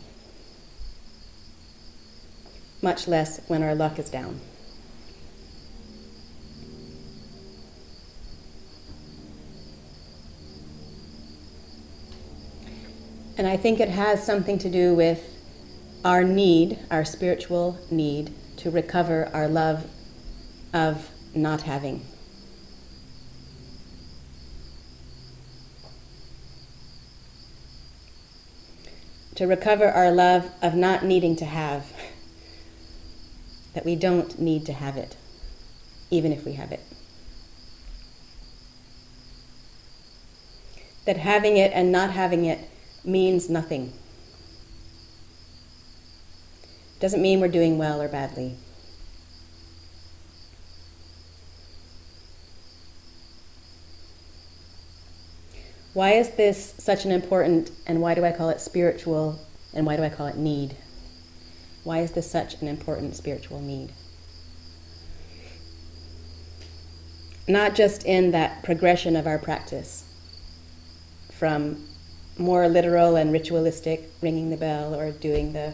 much 2.82 3.08
less 3.08 3.42
when 3.48 3.64
our 3.64 3.76
luck 3.76 4.00
is 4.00 4.10
down. 4.10 4.40
And 13.38 13.48
I 13.48 13.58
think 13.58 13.80
it 13.80 13.90
has 13.90 14.24
something 14.24 14.60
to 14.60 14.70
do 14.70 14.94
with 14.94 15.28
our 16.06 16.24
need, 16.24 16.78
our 16.92 17.04
spiritual 17.04 17.80
need, 17.90 18.34
to 18.58 18.70
recover 18.70 19.30
our 19.34 19.48
love 19.48 19.90
of 20.74 21.10
not 21.34 21.62
having. 21.62 22.06
To 29.42 29.48
recover 29.48 29.90
our 29.90 30.12
love 30.12 30.52
of 30.62 30.76
not 30.76 31.04
needing 31.04 31.36
to 31.36 31.46
have, 31.46 31.92
that 33.74 33.84
we 33.84 33.96
don't 33.96 34.40
need 34.40 34.64
to 34.68 34.72
have 34.72 34.98
it, 34.98 35.18
even 36.12 36.32
if 36.32 36.46
we 36.46 36.54
have 36.54 36.72
it. 36.72 36.80
That 41.06 41.18
having 41.18 41.58
it 41.58 41.72
and 41.74 41.92
not 41.92 42.12
having 42.12 42.46
it 42.46 42.70
means 43.04 43.50
nothing. 43.50 43.92
Doesn't 47.00 47.20
mean 47.20 47.40
we're 47.40 47.48
doing 47.48 47.80
well 47.80 48.00
or 48.00 48.08
badly. 48.08 48.58
Why 55.94 56.14
is 56.14 56.30
this 56.32 56.74
such 56.78 57.04
an 57.04 57.12
important, 57.12 57.70
and 57.86 58.02
why 58.02 58.16
do 58.16 58.24
I 58.24 58.32
call 58.32 58.50
it 58.50 58.62
spiritual, 58.62 59.40
and 59.74 59.86
why 59.86 59.98
do 59.98 60.04
I 60.04 60.10
call 60.10 60.28
it 60.28 60.38
need? 60.38 60.78
Why 61.84 62.00
is 62.00 62.12
this 62.12 62.30
such 62.30 62.62
an 62.62 62.70
important 62.70 63.16
spiritual 63.16 63.60
need? 63.60 63.92
Not 67.48 67.76
just 67.76 68.06
in 68.06 68.32
that 68.32 68.64
progression 68.64 69.18
of 69.18 69.28
our 69.28 69.38
practice 69.38 70.06
from 71.32 71.86
more 72.38 72.70
literal 72.70 73.18
and 73.18 73.34
ritualistic, 73.34 74.10
ringing 74.22 74.50
the 74.50 74.58
bell 74.58 74.96
or 74.96 75.12
doing 75.12 75.52
the 75.52 75.74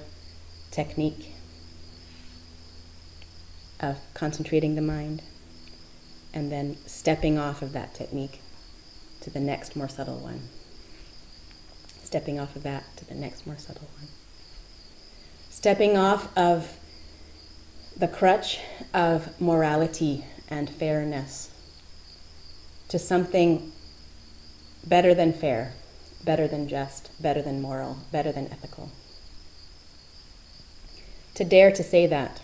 technique 0.72 1.34
of 3.80 3.98
concentrating 4.16 4.74
the 4.74 4.82
mind, 4.82 5.22
and 6.34 6.52
then 6.52 6.78
stepping 6.88 7.38
off 7.38 7.62
of 7.62 7.74
that 7.74 7.94
technique 7.94 8.42
to 9.28 9.34
the 9.34 9.40
next 9.42 9.76
more 9.76 9.90
subtle 9.90 10.20
one. 10.20 10.40
Stepping 12.02 12.40
off 12.40 12.56
of 12.56 12.64
that 12.64 12.86
to 12.96 13.04
the 13.04 13.14
next 13.14 13.46
more 13.46 13.58
subtle 13.58 13.90
one. 14.00 14.08
Stepping 15.50 15.98
off 15.98 16.36
of 16.38 16.78
the 17.98 18.08
crutch 18.08 18.60
of 18.94 19.40
morality 19.42 20.24
and 20.48 20.70
fairness 20.70 21.52
to 22.88 22.98
something 22.98 23.74
better 24.86 25.14
than 25.14 25.34
fair, 25.34 25.74
better 26.24 26.48
than 26.48 26.70
just, 26.70 27.12
better 27.22 27.42
than 27.42 27.62
moral, 27.62 27.98
better 28.14 28.32
than 28.32 28.46
ethical. 28.46 28.90
To 31.36 31.44
dare 31.44 31.72
to 31.72 31.84
say 31.84 32.08
that 32.08 32.40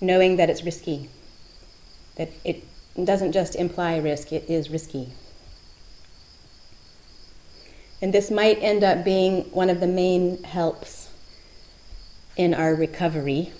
knowing 0.00 0.36
that 0.36 0.50
it's 0.50 0.64
risky, 0.64 1.08
that 2.16 2.30
it 2.44 2.64
doesn't 3.02 3.32
just 3.32 3.54
imply 3.54 3.96
risk, 3.96 4.32
it 4.32 4.48
is 4.48 4.70
risky. 4.70 5.12
And 8.00 8.14
this 8.14 8.30
might 8.30 8.58
end 8.62 8.84
up 8.84 9.04
being 9.04 9.42
one 9.50 9.70
of 9.70 9.80
the 9.80 9.86
main 9.86 10.42
helps 10.44 11.10
in 12.36 12.54
our 12.54 12.74
recovery 12.74 13.52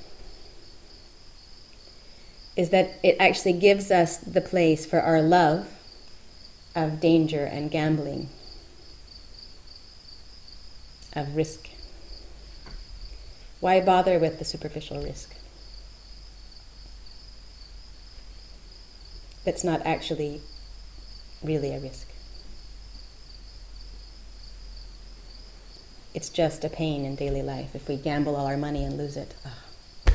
is 2.57 2.71
that 2.71 2.99
it 3.05 3.17
actually 3.21 3.53
gives 3.53 3.91
us 3.93 4.17
the 4.17 4.41
place 4.41 4.85
for 4.85 5.01
our 5.01 5.23
love 5.23 5.69
of 6.75 7.01
danger 7.01 7.45
and 7.45 7.71
gambling, 7.71 8.29
of 11.13 11.37
risk. 11.37 11.69
Why 13.61 13.81
bother 13.81 14.19
with 14.19 14.41
the 14.41 14.45
superficial 14.45 15.01
risk? 15.01 15.38
That's 19.49 19.65
not 19.65 19.81
actually 19.87 20.43
really 21.43 21.75
a 21.75 21.81
risk. 21.81 22.07
It's 26.13 26.29
just 26.29 26.65
a 26.65 26.69
pain 26.69 27.07
in 27.07 27.15
daily 27.15 27.41
life. 27.41 27.75
If 27.75 27.89
we 27.89 27.97
gamble 27.97 28.37
all 28.37 28.47
our 28.47 28.59
money 28.59 28.85
and 28.85 28.99
lose 28.99 29.17
it, 29.17 29.35
oh, 29.47 30.13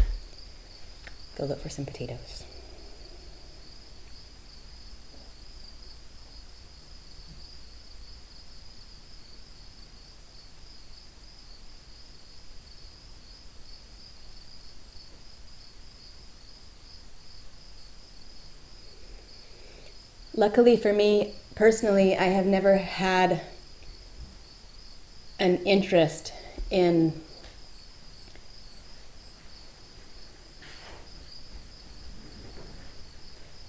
go 1.36 1.46
look 1.46 1.60
for 1.62 1.70
some 1.70 1.84
potatoes. 1.84 2.44
Luckily 20.44 20.76
for 20.76 20.92
me, 20.92 21.36
personally, 21.56 22.18
I 22.18 22.26
have 22.26 22.46
never 22.46 22.76
had 22.76 23.40
an 25.40 25.60
interest 25.60 26.34
in 26.70 27.14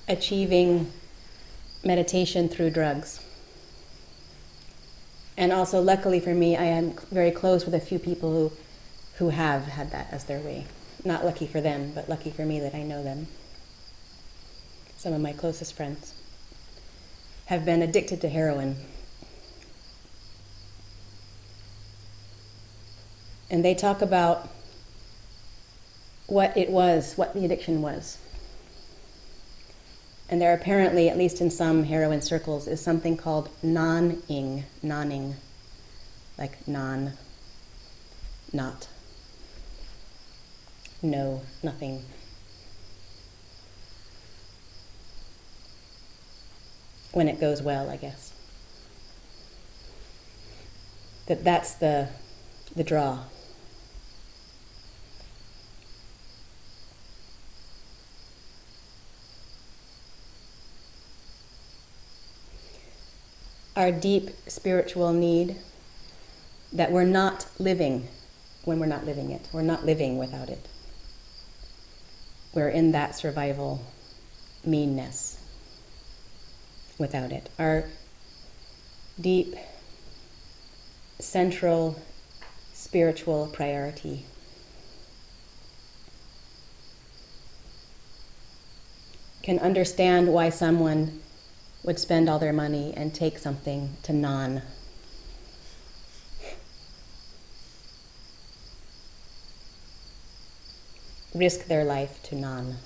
achieving 0.09 0.93
meditation 1.85 2.49
through 2.49 2.71
drugs. 2.71 3.21
And 5.37 5.53
also, 5.53 5.81
luckily 5.81 6.19
for 6.19 6.35
me, 6.35 6.57
I 6.57 6.65
am 6.65 6.97
very 7.13 7.31
close 7.31 7.65
with 7.65 7.75
a 7.75 7.81
few 7.81 8.01
people 8.01 8.33
who, 8.33 8.53
who 9.19 9.29
have 9.29 9.67
had 9.67 9.93
that 9.93 10.09
as 10.11 10.25
their 10.25 10.41
way. 10.41 10.67
Not 11.05 11.25
lucky 11.25 11.47
for 11.47 11.61
them, 11.61 11.93
but 11.95 12.09
lucky 12.09 12.33
for 12.33 12.45
me 12.45 12.59
that 12.59 12.75
I 12.75 12.83
know 12.83 13.05
them. 13.05 13.29
Some 14.97 15.13
of 15.13 15.21
my 15.21 15.33
closest 15.33 15.75
friends 15.75 16.14
have 17.47 17.65
been 17.65 17.83
addicted 17.83 18.21
to 18.23 18.29
heroin. 18.29 18.77
And 23.51 23.65
they 23.65 23.75
talk 23.75 24.03
about 24.03 24.49
what 26.27 26.57
it 26.57 26.71
was, 26.71 27.15
what 27.15 27.35
the 27.35 27.45
addiction 27.45 27.83
was. 27.83 28.19
And 30.29 30.41
there 30.41 30.55
apparently, 30.55 31.09
at 31.11 31.19
least 31.19 31.41
in 31.41 31.51
some 31.51 31.85
heroin 31.85 32.23
circles, 32.23 32.67
is 32.67 32.81
something 32.81 33.17
called 33.17 33.51
non-ing, 33.63 34.65
non-ing, 34.83 35.37
like 36.39 36.67
non, 36.67 37.13
not, 38.53 38.89
no, 41.03 41.43
nothing. 41.63 42.03
When 47.15 47.29
it 47.29 47.41
goes 47.41 47.63
well, 47.63 47.89
I 47.89 47.97
guess. 47.97 48.33
That 51.27 51.45
that's 51.45 51.75
the 51.75 52.09
the 52.75 52.85
draw. 52.85 53.21
Our 63.77 63.91
deep 63.91 64.31
spiritual 64.47 65.13
need 65.13 65.57
that 66.73 66.93
we're 66.93 67.05
not 67.05 67.47
living 67.59 68.09
when 68.65 68.79
we're 68.79 68.87
not 68.87 69.05
living 69.05 69.31
it. 69.31 69.49
We're 69.53 69.63
not 69.63 69.85
living 69.85 70.19
without 70.19 70.49
it. 70.49 70.69
We're 72.53 72.69
in 72.69 72.93
that 72.93 73.17
survival 73.17 73.81
meanness 74.65 75.34
without 76.99 77.33
it. 77.33 77.49
Our 77.59 77.85
deep, 79.21 79.55
central 81.19 81.97
spiritual 82.73 83.49
priority. 83.53 84.25
Can 89.43 89.59
understand 89.59 90.33
why 90.33 90.51
someone 90.51 91.21
would 91.85 91.99
spend 91.99 92.29
all 92.29 92.39
their 92.39 92.53
money 92.53 92.93
and 92.97 93.15
take 93.15 93.39
something 93.39 93.97
to 94.03 94.13
non. 94.13 94.63
Risk 101.35 101.67
their 101.67 101.85
life 101.85 102.23
to 102.25 102.37
non. 102.37 102.77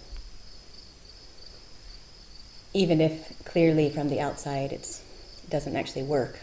Even 2.78 3.00
if 3.00 3.32
clearly 3.44 3.90
from 3.90 4.08
the 4.08 4.20
outside 4.20 4.72
it 4.72 5.00
doesn't 5.50 5.74
actually 5.74 6.04
work. 6.04 6.38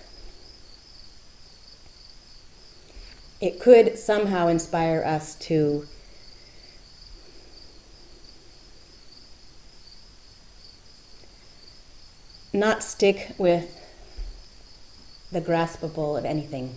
it 3.42 3.60
could 3.60 3.98
somehow 3.98 4.48
inspire 4.48 5.04
us 5.04 5.36
to 5.36 5.86
not 12.54 12.82
stick 12.82 13.36
with 13.38 13.80
the 15.32 15.42
graspable 15.42 16.18
of 16.18 16.24
anything, 16.24 16.76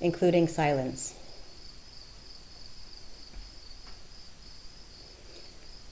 including 0.00 0.46
silence. 0.46 1.14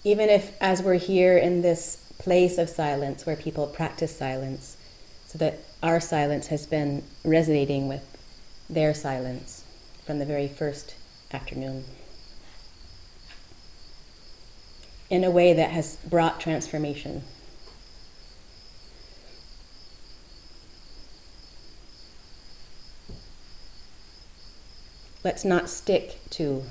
Even 0.05 0.29
if, 0.29 0.53
as 0.61 0.83
we're 0.83 0.95
here 0.95 1.39
in 1.39 1.63
this 1.63 1.97
place 2.25 2.57
of 2.57 2.71
silence 2.71 3.27
where 3.27 3.37
people 3.37 3.67
practice 3.67 4.17
silence, 4.17 4.79
so 5.27 5.37
that 5.37 5.61
our 5.83 6.01
silence 6.01 6.47
has 6.47 6.67
been 6.67 7.05
resonating 7.23 7.87
with 7.87 8.03
their 8.71 8.95
silence 8.95 9.63
from 10.07 10.19
the 10.19 10.25
very 10.25 10.49
first 10.49 10.95
afternoon 11.33 11.85
in 15.11 15.23
a 15.23 15.31
way 15.31 15.53
that 15.53 15.71
has 15.71 15.97
brought 15.97 16.41
transformation. 16.41 17.23
Let's 25.23 25.45
not 25.45 25.69
stick 25.69 26.19
to 26.31 26.65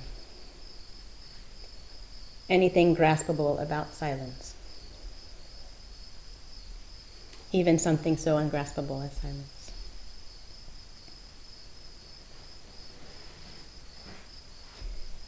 anything 2.50 2.96
graspable 2.96 3.62
about 3.62 3.94
silence, 3.94 4.53
even 7.54 7.78
something 7.78 8.18
so 8.18 8.38
ungraspable 8.38 9.02
as 9.04 9.14
silence. 9.14 9.72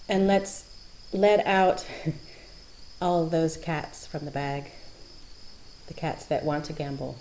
And 0.09 0.27
let's 0.27 0.65
let 1.13 1.45
out 1.45 1.85
all 3.01 3.27
those 3.27 3.57
cats 3.57 4.07
from 4.07 4.25
the 4.25 4.31
bag. 4.31 4.71
The 5.87 5.93
cats 5.93 6.25
that 6.25 6.43
want 6.43 6.65
to 6.65 6.73
gamble. 6.73 7.15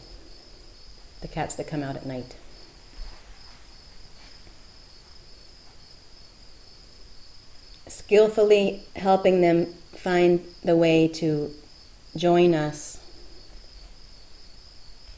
The 1.21 1.29
cats 1.29 1.55
that 1.57 1.67
come 1.67 1.83
out 1.83 1.97
at 1.97 2.07
night. 2.07 2.37
Skillfully 7.87 8.85
helping 8.97 9.43
them 9.43 9.67
find 9.93 10.45
the 10.63 10.77
way 10.77 11.09
to 11.09 11.53
join 12.17 12.55
us 12.55 13.04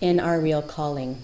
in 0.01 0.21
our 0.21 0.41
real 0.41 0.63
calling. 0.63 1.23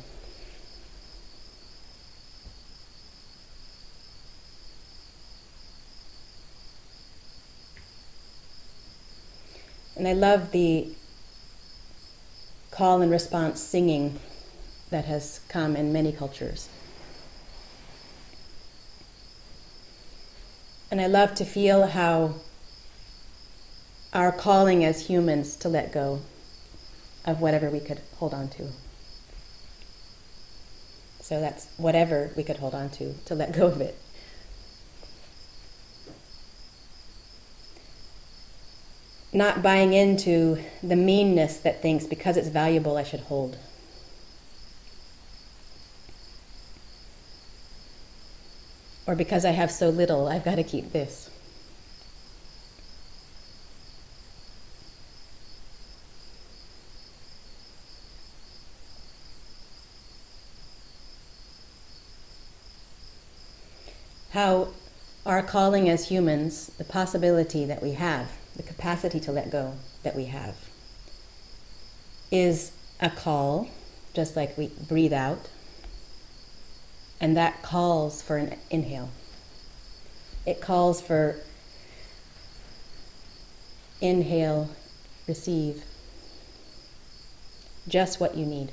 And 9.96 10.08
I 10.08 10.14
love 10.14 10.52
the 10.52 10.88
call 12.70 13.02
and 13.02 13.10
response 13.10 13.60
singing 13.60 14.18
that 14.90 15.04
has 15.04 15.40
come 15.48 15.76
in 15.76 15.92
many 15.92 16.10
cultures. 16.10 16.68
And 20.90 21.00
I 21.00 21.06
love 21.06 21.34
to 21.36 21.44
feel 21.44 21.86
how 21.86 22.34
our 24.12 24.32
calling 24.32 24.84
as 24.84 25.06
humans 25.06 25.56
to 25.56 25.68
let 25.68 25.92
go 25.92 26.20
of 27.24 27.40
whatever 27.40 27.70
we 27.70 27.80
could 27.80 28.00
hold 28.16 28.34
on 28.34 28.48
to. 28.50 28.68
So 31.20 31.40
that's 31.40 31.68
whatever 31.76 32.30
we 32.36 32.42
could 32.42 32.56
hold 32.56 32.74
on 32.74 32.90
to, 32.90 33.14
to 33.26 33.34
let 33.34 33.52
go 33.52 33.66
of 33.66 33.80
it. 33.80 33.96
not 39.32 39.62
buying 39.62 39.94
into 39.94 40.62
the 40.82 40.96
meanness 40.96 41.56
that 41.58 41.80
thinks 41.80 42.06
because 42.06 42.36
it's 42.36 42.48
valuable 42.48 42.96
I 42.98 43.02
should 43.02 43.20
hold. 43.20 43.56
Or 49.06 49.16
because 49.16 49.44
I 49.44 49.50
have 49.50 49.70
so 49.70 49.88
little, 49.88 50.28
I've 50.28 50.44
got 50.44 50.56
to 50.56 50.62
keep 50.62 50.92
this. 50.92 51.30
How 64.30 64.68
our 65.42 65.48
calling 65.48 65.88
as 65.88 66.08
humans, 66.08 66.68
the 66.78 66.84
possibility 66.84 67.64
that 67.64 67.82
we 67.82 67.92
have 67.92 68.30
the 68.56 68.62
capacity 68.62 69.18
to 69.18 69.32
let 69.32 69.50
go 69.50 69.74
that 70.04 70.14
we 70.14 70.26
have, 70.26 70.54
is 72.30 72.70
a 73.00 73.10
call, 73.10 73.68
just 74.14 74.36
like 74.36 74.56
we 74.56 74.68
breathe 74.88 75.12
out, 75.12 75.48
and 77.20 77.36
that 77.36 77.60
calls 77.62 78.22
for 78.22 78.36
an 78.36 78.56
inhale. 78.70 79.10
It 80.46 80.60
calls 80.60 81.00
for 81.00 81.36
inhale, 84.00 84.70
receive, 85.26 85.84
just 87.88 88.20
what 88.20 88.36
you 88.36 88.46
need. 88.46 88.70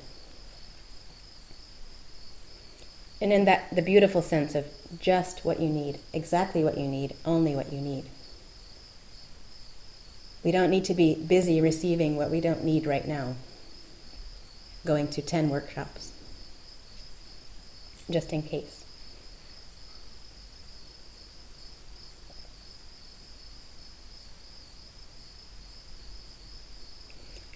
And 3.20 3.32
in 3.32 3.44
that, 3.44 3.74
the 3.74 3.82
beautiful 3.82 4.22
sense 4.22 4.54
of 4.54 4.66
just 4.98 5.44
what 5.44 5.60
you 5.60 5.68
need, 5.68 5.98
exactly 6.12 6.64
what 6.64 6.78
you 6.78 6.88
need, 6.88 7.14
only 7.24 7.54
what 7.54 7.72
you 7.72 7.80
need. 7.80 8.04
We 10.42 10.52
don't 10.52 10.70
need 10.70 10.84
to 10.86 10.94
be 10.94 11.14
busy 11.14 11.60
receiving 11.60 12.16
what 12.16 12.30
we 12.30 12.40
don't 12.40 12.64
need 12.64 12.86
right 12.86 13.06
now, 13.06 13.34
going 14.86 15.08
to 15.08 15.20
10 15.20 15.50
workshops, 15.50 16.12
just 18.10 18.32
in 18.32 18.42
case. 18.42 18.84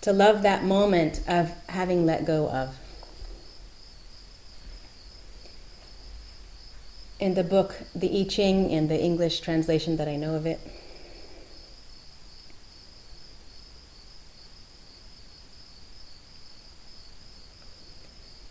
To 0.02 0.12
love 0.12 0.42
that 0.42 0.62
moment 0.62 1.22
of 1.26 1.54
having 1.70 2.04
let 2.04 2.26
go 2.26 2.50
of. 2.50 2.78
In 7.24 7.32
the 7.32 7.42
book, 7.42 7.76
The 7.94 8.20
I 8.20 8.24
Ching, 8.24 8.68
in 8.68 8.88
the 8.88 9.00
English 9.00 9.40
translation 9.40 9.96
that 9.96 10.06
I 10.06 10.16
know 10.16 10.34
of 10.34 10.44
it, 10.44 10.60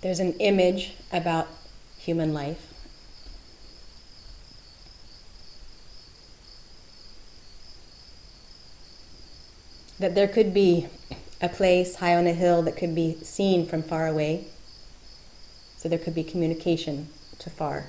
There's 0.02 0.20
an 0.20 0.34
image 0.40 0.96
about 1.12 1.50
human 2.00 2.34
life. 2.34 2.66
That 10.00 10.16
there 10.16 10.28
could 10.28 10.52
be 10.52 10.88
a 11.40 11.48
place 11.48 11.98
high 11.98 12.16
on 12.16 12.26
a 12.26 12.34
hill 12.34 12.64
that 12.64 12.76
could 12.76 12.96
be 12.96 13.20
seen 13.22 13.68
from 13.68 13.84
far 13.84 14.08
away. 14.08 14.48
So 15.78 15.88
there 15.88 16.00
could 16.00 16.16
be 16.16 16.24
communication 16.24 17.10
to 17.38 17.52
far. 17.52 17.86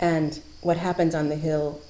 And 0.00 0.40
what 0.60 0.76
happens 0.76 1.14
on 1.14 1.28
the 1.28 1.36
hill 1.36 1.80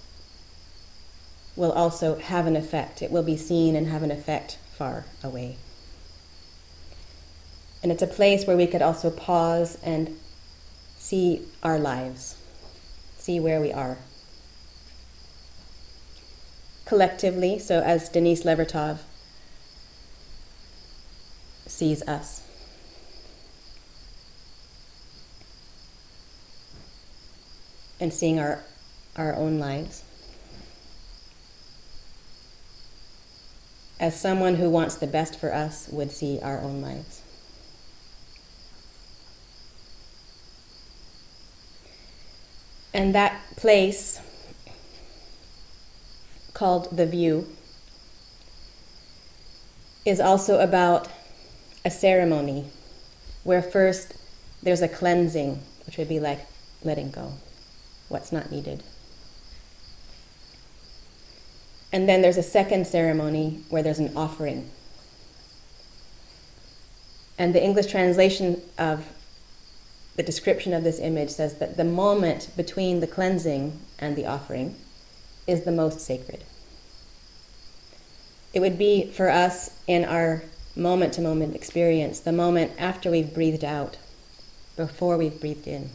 will 1.56 1.72
also 1.72 2.16
have 2.18 2.46
an 2.46 2.56
effect. 2.56 3.02
It 3.02 3.10
will 3.10 3.22
be 3.22 3.36
seen 3.36 3.74
and 3.74 3.88
have 3.88 4.02
an 4.02 4.10
effect 4.10 4.58
far 4.76 5.04
away. 5.22 5.56
And 7.82 7.92
it's 7.92 8.02
a 8.02 8.06
place 8.06 8.46
where 8.46 8.56
we 8.56 8.66
could 8.66 8.82
also 8.82 9.10
pause 9.10 9.78
and 9.82 10.16
see 10.96 11.42
our 11.62 11.78
lives, 11.78 12.36
see 13.18 13.38
where 13.38 13.60
we 13.60 13.72
are. 13.72 13.98
Collectively, 16.84 17.58
so 17.58 17.80
as 17.80 18.08
Denise 18.08 18.44
Levertov 18.44 19.00
sees 21.66 22.02
us. 22.02 22.47
And 28.00 28.12
seeing 28.12 28.38
our, 28.38 28.62
our 29.16 29.34
own 29.34 29.58
lives. 29.58 30.02
As 34.00 34.18
someone 34.18 34.54
who 34.56 34.70
wants 34.70 34.94
the 34.94 35.06
best 35.06 35.38
for 35.38 35.52
us 35.52 35.88
would 35.90 36.12
see 36.12 36.38
our 36.40 36.60
own 36.60 36.80
lives. 36.80 37.22
And 42.94 43.14
that 43.14 43.40
place 43.56 44.20
called 46.54 46.96
the 46.96 47.06
view 47.06 47.46
is 50.04 50.20
also 50.20 50.58
about 50.58 51.08
a 51.84 51.90
ceremony 51.90 52.64
where 53.44 53.62
first 53.62 54.14
there's 54.62 54.82
a 54.82 54.88
cleansing, 54.88 55.62
which 55.86 55.96
would 55.98 56.08
be 56.08 56.18
like 56.18 56.40
letting 56.82 57.10
go, 57.10 57.32
what's 58.08 58.32
not 58.32 58.50
needed. 58.50 58.82
And 61.92 62.08
then 62.08 62.22
there's 62.22 62.36
a 62.36 62.42
second 62.42 62.86
ceremony 62.86 63.62
where 63.70 63.82
there's 63.82 63.98
an 63.98 64.16
offering. 64.16 64.70
And 67.38 67.54
the 67.54 67.62
English 67.62 67.86
translation 67.86 68.60
of 68.76 69.06
the 70.16 70.22
description 70.22 70.74
of 70.74 70.82
this 70.82 70.98
image 70.98 71.30
says 71.30 71.58
that 71.58 71.76
the 71.76 71.84
moment 71.84 72.50
between 72.56 73.00
the 73.00 73.06
cleansing 73.06 73.78
and 73.98 74.16
the 74.16 74.26
offering 74.26 74.74
is 75.46 75.62
the 75.62 75.72
most 75.72 76.00
sacred. 76.00 76.44
It 78.52 78.60
would 78.60 78.76
be 78.76 79.10
for 79.10 79.30
us 79.30 79.70
in 79.86 80.04
our 80.04 80.42
moment 80.74 81.12
to 81.14 81.20
moment 81.20 81.54
experience, 81.54 82.20
the 82.20 82.32
moment 82.32 82.72
after 82.78 83.10
we've 83.10 83.32
breathed 83.32 83.64
out, 83.64 83.96
before 84.76 85.16
we've 85.16 85.40
breathed 85.40 85.66
in. 85.66 85.90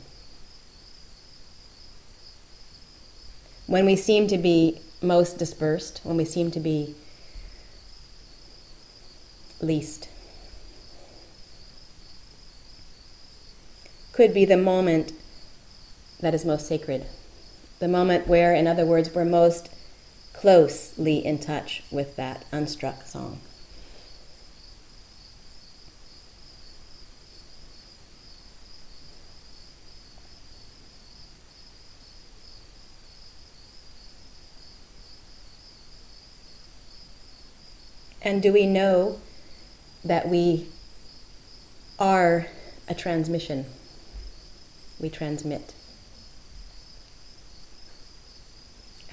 When 3.67 3.85
we 3.85 3.95
seem 3.95 4.27
to 4.27 4.37
be 4.37 4.79
most 5.01 5.37
dispersed, 5.37 6.01
when 6.03 6.17
we 6.17 6.25
seem 6.25 6.51
to 6.51 6.59
be 6.59 6.95
least. 9.61 10.09
Could 14.11 14.33
be 14.33 14.45
the 14.45 14.57
moment 14.57 15.13
that 16.19 16.33
is 16.33 16.45
most 16.45 16.67
sacred. 16.67 17.05
The 17.79 17.87
moment 17.87 18.27
where, 18.27 18.53
in 18.53 18.67
other 18.67 18.85
words, 18.85 19.13
we're 19.13 19.25
most 19.25 19.69
closely 20.33 21.25
in 21.25 21.39
touch 21.39 21.83
with 21.91 22.15
that 22.15 22.45
unstruck 22.51 23.05
song. 23.05 23.39
And 38.23 38.41
do 38.41 38.53
we 38.53 38.65
know 38.65 39.19
that 40.05 40.29
we 40.29 40.67
are 41.99 42.47
a 42.87 42.95
transmission? 42.95 43.65
We 44.97 45.09
transmit. 45.09 45.73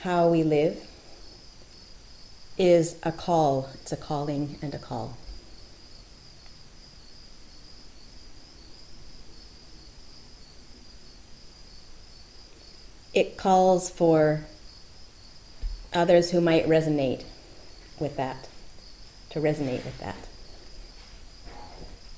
How 0.03 0.29
we 0.29 0.45
live 0.45 0.87
is 2.57 2.97
a 3.03 3.11
call, 3.11 3.69
it's 3.75 3.91
a 3.91 3.97
calling 3.97 4.59
and 4.63 4.75
a 4.75 4.79
call. 4.79 5.19
It 13.13 13.37
calls 13.37 13.91
for 13.91 14.47
others 15.93 16.31
who 16.31 16.41
might 16.41 16.69
resonate 16.69 17.25
with 17.99 18.17
that 18.17 18.50
to 19.31 19.41
resonate 19.41 19.85
with 19.85 19.99
that. 20.01 20.17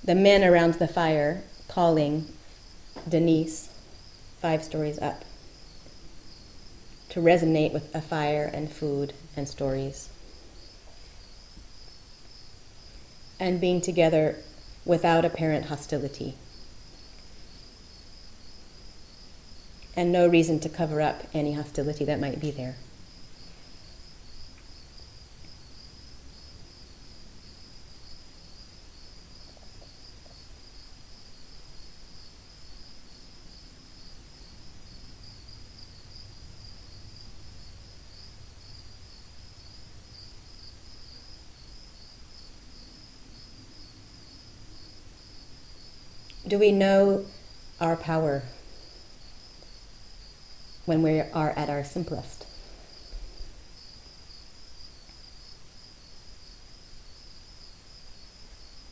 The 0.05 0.15
men 0.15 0.43
around 0.43 0.75
the 0.75 0.89
fire 0.89 1.45
calling 1.69 2.27
Denise 3.09 3.69
five 4.41 4.65
stories 4.65 4.99
up 4.99 5.25
to 7.11 7.21
resonate 7.21 7.73
with 7.73 7.95
a 7.95 8.01
fire 8.01 8.51
and 8.53 8.71
food 8.71 9.13
and 9.37 9.47
stories. 9.47 10.09
And 13.39 13.61
being 13.61 13.81
together 13.81 14.37
without 14.85 15.25
apparent 15.25 15.67
hostility. 15.67 16.35
And 19.95 20.11
no 20.11 20.27
reason 20.27 20.59
to 20.61 20.69
cover 20.69 21.01
up 21.01 21.23
any 21.35 21.53
hostility 21.53 22.05
that 22.07 22.19
might 22.19 22.41
be 22.41 22.51
there. 22.51 22.77
Do 46.53 46.59
we 46.59 46.71
know 46.71 47.25
our 47.81 47.97
power 47.97 48.43
when 50.85 51.01
we 51.01 51.21
are 51.21 51.49
at 51.57 51.71
our 51.71 51.83
simplest? 51.83 52.45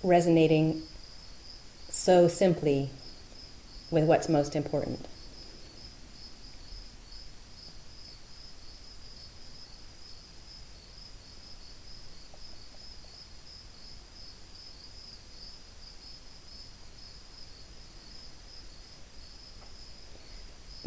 Resonating 0.02 0.84
so 1.90 2.28
simply 2.28 2.88
with 3.90 4.04
what's 4.04 4.30
most 4.30 4.56
important. 4.56 5.06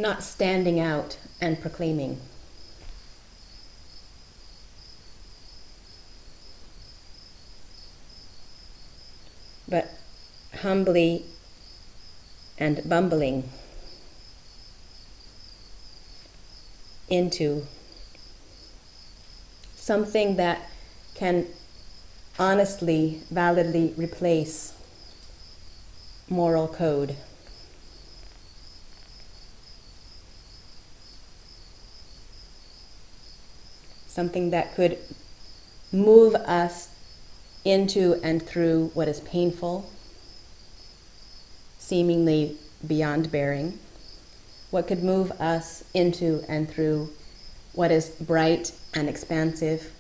Not 0.04 0.22
standing 0.22 0.82
out 0.82 1.18
and 1.40 1.60
proclaiming. 1.62 2.20
But 9.68 9.90
humbly 10.62 11.26
and 12.58 12.82
bumbling 12.88 13.50
into 17.08 17.66
something 19.76 20.36
that 20.36 20.70
can 21.16 21.48
honestly, 22.38 23.22
validly 23.32 23.94
replace 23.96 24.74
moral 26.30 26.68
code. 26.68 27.16
Something 34.14 34.52
that 34.52 34.76
could 34.76 34.96
move 35.92 36.36
us 36.36 36.90
into 37.66 38.20
and 38.24 38.44
through 38.44 38.92
what 38.94 39.08
is 39.08 39.20
painful, 39.22 39.90
seemingly 41.80 42.56
beyond 42.86 43.32
bearing, 43.32 43.80
what 44.70 44.88
could 44.88 45.04
move 45.04 45.32
us 45.34 45.84
into 45.96 46.44
and 46.48 46.70
through 46.70 47.10
what 47.74 47.92
is 47.92 48.10
bright 48.10 48.72
and 48.94 49.10
expansive, 49.10 49.92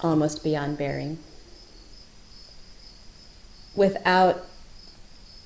almost 0.00 0.42
beyond 0.42 0.76
bearing, 0.76 1.16
without 3.76 4.44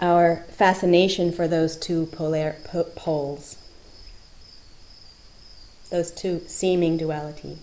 our 0.00 0.36
fascination 0.48 1.30
for 1.30 1.46
those 1.46 1.76
two 1.76 2.06
polar, 2.06 2.56
po- 2.64 2.84
poles, 2.96 3.58
those 5.90 6.10
two 6.10 6.40
seeming 6.46 6.96
duality 6.96 7.58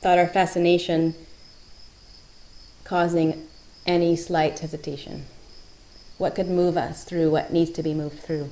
thought 0.00 0.18
our 0.18 0.26
fascination 0.26 1.14
causing 2.84 3.46
any 3.86 4.16
slight 4.16 4.58
hesitation. 4.58 5.26
What 6.18 6.34
could 6.34 6.48
move 6.48 6.76
us 6.76 7.04
through 7.04 7.30
what 7.30 7.52
needs 7.52 7.70
to 7.72 7.82
be 7.82 7.94
moved 7.94 8.20
through? 8.20 8.50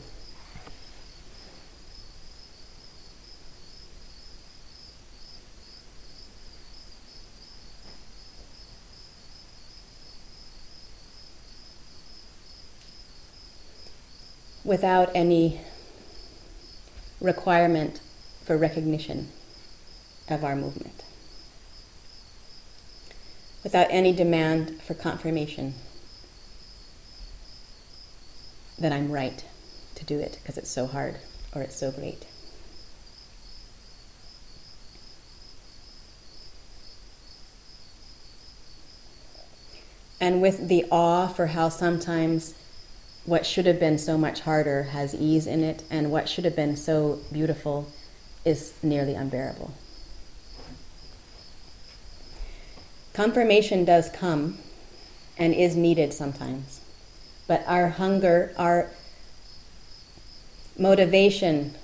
without 14.64 15.10
any 15.14 15.60
requirement 17.20 18.00
for 18.42 18.56
recognition 18.56 19.28
of 20.28 20.42
our 20.42 20.56
movement, 20.56 21.04
without 23.64 23.88
any 23.90 24.12
demand 24.12 24.80
for 24.82 24.94
confirmation 24.94 25.74
that 28.78 28.92
I'm 28.92 29.10
right 29.10 29.44
to 29.96 30.04
do 30.04 30.20
it 30.20 30.38
because 30.42 30.58
it's 30.58 30.70
so 30.70 30.86
hard 30.86 31.16
or 31.54 31.62
it's 31.62 31.76
so 31.76 31.90
great. 31.90 32.26
And 40.20 40.40
with 40.40 40.68
the 40.68 40.86
awe 40.90 41.26
for 41.28 41.48
how 41.48 41.68
sometimes 41.68 42.54
what 43.26 43.44
should 43.44 43.66
have 43.66 43.80
been 43.80 43.98
so 43.98 44.16
much 44.16 44.40
harder 44.40 44.84
has 44.84 45.14
ease 45.14 45.46
in 45.46 45.62
it, 45.64 45.82
and 45.90 46.10
what 46.10 46.28
should 46.28 46.44
have 46.44 46.56
been 46.56 46.76
so 46.76 47.20
beautiful 47.32 47.90
is 48.44 48.74
nearly 48.82 49.14
unbearable. 49.14 49.72
Confirmation 53.14 53.84
does 53.84 54.10
come 54.10 54.58
and 55.38 55.54
is 55.54 55.74
needed 55.74 56.12
sometimes, 56.12 56.80
but 57.46 57.64
our 57.66 57.88
hunger, 57.88 58.52
our 58.58 58.90
motivation 60.78 61.74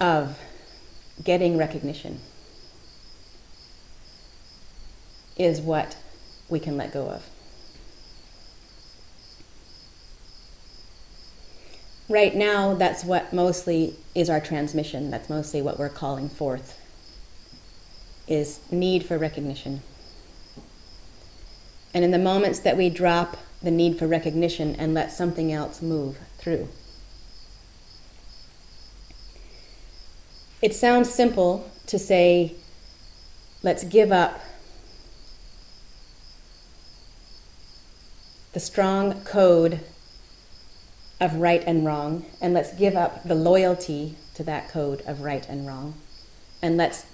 of 0.00 0.38
getting 1.22 1.56
recognition 1.56 2.20
is 5.36 5.60
what 5.60 5.96
we 6.48 6.58
can 6.58 6.76
let 6.76 6.92
go 6.92 7.08
of. 7.08 7.28
right 12.10 12.34
now, 12.34 12.74
that's 12.74 13.04
what 13.04 13.32
mostly 13.32 13.94
is 14.14 14.28
our 14.28 14.40
transmission. 14.40 15.10
That's 15.10 15.30
mostly 15.30 15.62
what 15.62 15.78
we're 15.78 15.88
calling 15.88 16.28
forth 16.28 16.79
is 18.30 18.60
need 18.70 19.04
for 19.04 19.18
recognition. 19.18 19.82
And 21.92 22.04
in 22.04 22.12
the 22.12 22.18
moments 22.18 22.60
that 22.60 22.76
we 22.76 22.88
drop 22.88 23.36
the 23.60 23.70
need 23.70 23.98
for 23.98 24.06
recognition 24.06 24.74
and 24.76 24.94
let 24.94 25.12
something 25.12 25.52
else 25.52 25.82
move 25.82 26.18
through. 26.38 26.68
It 30.62 30.74
sounds 30.74 31.10
simple 31.10 31.70
to 31.86 31.98
say, 31.98 32.54
let's 33.62 33.82
give 33.84 34.12
up 34.12 34.40
the 38.52 38.60
strong 38.60 39.22
code 39.24 39.80
of 41.20 41.34
right 41.34 41.62
and 41.66 41.84
wrong, 41.84 42.24
and 42.40 42.54
let's 42.54 42.72
give 42.74 42.96
up 42.96 43.24
the 43.24 43.34
loyalty 43.34 44.16
to 44.34 44.42
that 44.44 44.68
code 44.68 45.02
of 45.06 45.20
right 45.20 45.46
and 45.48 45.66
wrong, 45.66 45.94
and 46.62 46.76
let's 46.76 47.04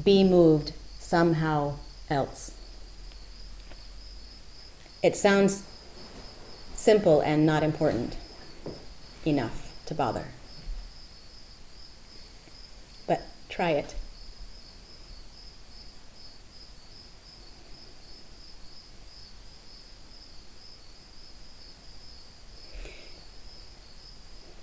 be 0.00 0.24
moved 0.24 0.72
somehow 0.98 1.74
else. 2.08 2.52
It 5.02 5.16
sounds 5.16 5.64
simple 6.74 7.20
and 7.20 7.44
not 7.44 7.62
important 7.62 8.16
enough 9.24 9.72
to 9.86 9.94
bother. 9.94 10.26
But 13.06 13.22
try 13.48 13.70
it. 13.70 13.94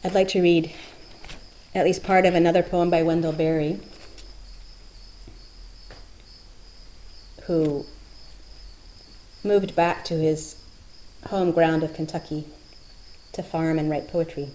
I'd 0.01 0.13
like 0.13 0.29
to 0.29 0.41
read 0.41 0.71
at 1.75 1.85
least 1.85 2.03
part 2.03 2.25
of 2.25 2.33
another 2.33 2.63
poem 2.63 2.89
by 2.89 3.03
Wendell 3.03 3.33
Berry, 3.33 3.79
who 7.49 7.83
moved 9.43 9.75
back 9.75 10.05
to 10.05 10.13
his 10.13 10.55
home 11.29 11.51
ground 11.51 11.81
of 11.81 11.95
Kentucky 11.95 12.45
to 13.31 13.41
farm 13.41 13.79
and 13.79 13.89
write 13.89 14.07
poetry. 14.07 14.49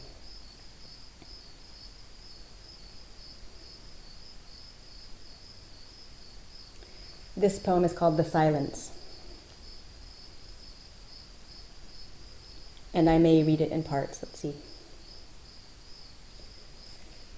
This 7.36 7.58
poem 7.58 7.82
is 7.82 7.92
called 7.92 8.16
The 8.16 8.22
Silence. 8.22 8.92
And 12.94 13.10
I 13.10 13.18
may 13.18 13.42
read 13.42 13.60
it 13.60 13.72
in 13.72 13.82
parts. 13.82 14.22
Let's 14.22 14.38
see 14.38 14.54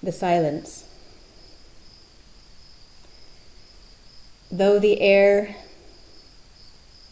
the 0.03 0.11
silence. 0.11 0.83
Though 4.51 4.79
the 4.79 5.01
air 5.01 5.55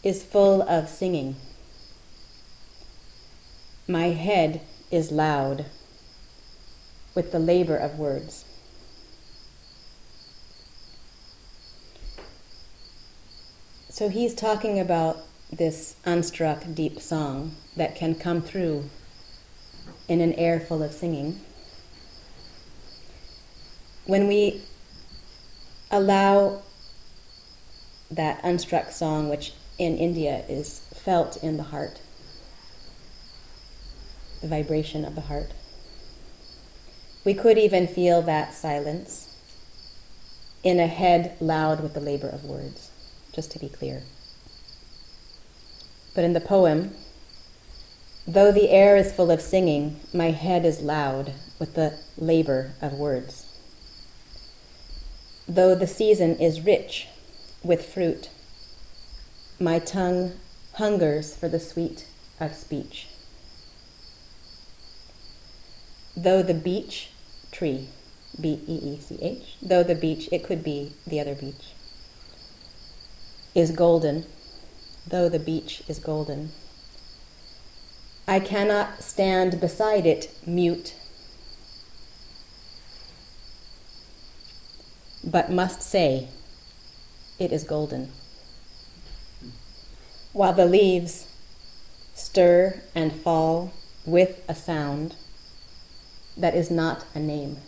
is 0.02 0.22
full 0.22 0.62
of 0.62 0.88
singing, 0.88 1.36
my 3.86 4.06
head 4.06 4.62
is 4.90 5.12
loud 5.12 5.66
with 7.14 7.32
the 7.32 7.38
labor 7.38 7.76
of 7.76 7.98
words. 7.98 8.44
So 13.90 14.08
he's 14.08 14.34
talking 14.34 14.78
about 14.78 15.18
this 15.50 15.96
unstruck 16.04 16.74
deep 16.74 17.00
song 17.00 17.56
that 17.76 17.94
can 17.94 18.14
come 18.14 18.42
through 18.42 18.90
in 20.08 20.20
an 20.20 20.32
air 20.34 20.60
full 20.60 20.82
of 20.82 20.92
singing 20.92 21.40
when 24.06 24.28
we 24.28 24.62
allow 25.90 26.62
that 28.10 28.42
unstruck 28.42 28.92
song, 28.92 29.28
which 29.28 29.52
in 29.78 29.96
India 29.96 30.44
is 30.48 30.80
felt 30.94 31.42
in 31.42 31.56
the 31.56 31.64
heart, 31.64 32.00
the 34.40 34.48
vibration 34.48 35.04
of 35.04 35.14
the 35.14 35.22
heart, 35.22 35.52
we 37.24 37.34
could 37.34 37.58
even 37.58 37.86
feel 37.86 38.22
that 38.22 38.54
silence 38.54 39.34
in 40.62 40.78
a 40.78 40.86
head 40.86 41.36
loud 41.40 41.82
with 41.82 41.94
the 41.94 42.00
labor 42.00 42.28
of 42.28 42.44
words, 42.44 42.90
just 43.32 43.50
to 43.50 43.58
be 43.58 43.68
clear. 43.68 44.02
But 46.14 46.24
in 46.24 46.32
the 46.32 46.40
poem, 46.40 46.94
though 48.26 48.52
the 48.52 48.70
air 48.70 48.96
is 48.96 49.12
full 49.12 49.30
of 49.30 49.40
singing, 49.40 50.00
my 50.14 50.30
head 50.30 50.64
is 50.64 50.80
loud 50.80 51.32
with 51.58 51.74
the 51.74 51.98
labor 52.16 52.72
of 52.80 52.92
words 52.92 53.46
though 55.48 55.74
the 55.74 55.86
season 55.86 56.36
is 56.36 56.60
rich 56.60 57.08
with 57.62 57.84
fruit. 57.84 58.30
My 59.58 59.78
tongue 59.78 60.32
hungers 60.74 61.34
for 61.34 61.48
the 61.48 61.60
sweet 61.60 62.06
of 62.38 62.54
speech. 62.54 63.08
Though 66.16 66.42
the 66.42 66.54
beech 66.54 67.10
tree, 67.50 67.88
B 68.40 68.60
E 68.66 68.74
E 68.74 69.00
C 69.00 69.18
H, 69.20 69.56
though 69.62 69.82
the 69.82 69.94
beech, 69.94 70.28
it 70.32 70.44
could 70.44 70.62
be 70.62 70.92
the 71.06 71.20
other 71.20 71.34
beech, 71.34 71.74
is 73.54 73.70
golden, 73.70 74.26
though 75.06 75.28
the 75.28 75.38
beech 75.38 75.82
is 75.88 75.98
golden, 75.98 76.50
I 78.28 78.40
cannot 78.40 79.02
stand 79.02 79.60
beside 79.60 80.04
it 80.04 80.36
mute 80.46 80.94
but 85.26 85.50
must 85.50 85.82
say, 85.82 86.28
It 87.38 87.52
is 87.52 87.64
golden. 87.64 88.12
While 90.32 90.54
the 90.54 90.66
leaves 90.66 91.26
stir 92.14 92.82
and 92.94 93.12
fall 93.12 93.72
with 94.06 94.42
a 94.48 94.54
sound 94.54 95.16
that 96.36 96.54
is 96.54 96.70
not 96.70 97.04
a 97.14 97.18
name. 97.18 97.58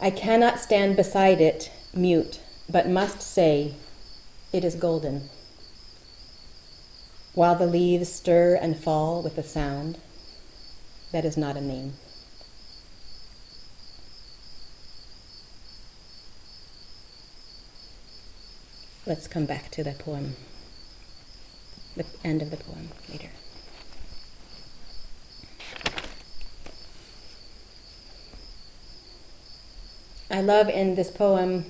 I 0.00 0.10
cannot 0.10 0.60
stand 0.60 0.96
beside 0.96 1.40
it 1.40 1.70
mute, 1.94 2.40
but 2.68 2.88
must 2.88 3.22
say, 3.22 3.74
It 4.52 4.62
is 4.62 4.74
golden. 4.74 5.30
While 7.32 7.54
the 7.54 7.66
leaves 7.66 8.12
stir 8.12 8.56
and 8.60 8.78
fall 8.78 9.22
with 9.22 9.38
a 9.38 9.42
sound 9.42 9.98
that 11.12 11.24
is 11.24 11.38
not 11.38 11.56
a 11.56 11.60
name. 11.62 11.94
Let's 19.06 19.28
come 19.28 19.44
back 19.44 19.70
to 19.72 19.84
the 19.84 19.92
poem, 19.92 20.34
the 21.94 22.06
end 22.24 22.40
of 22.40 22.50
the 22.50 22.56
poem 22.56 22.88
later. 23.10 23.28
I 30.30 30.40
love 30.40 30.70
in 30.70 30.94
this 30.94 31.10
poem 31.10 31.66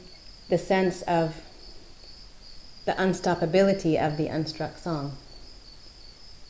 the 0.49 0.59
sense 0.59 1.03
of 1.03 1.43
the 2.85 2.93
unstoppability 2.93 4.01
of 4.01 4.17
the 4.17 4.29
unstruck 4.29 4.79
song, 4.79 5.17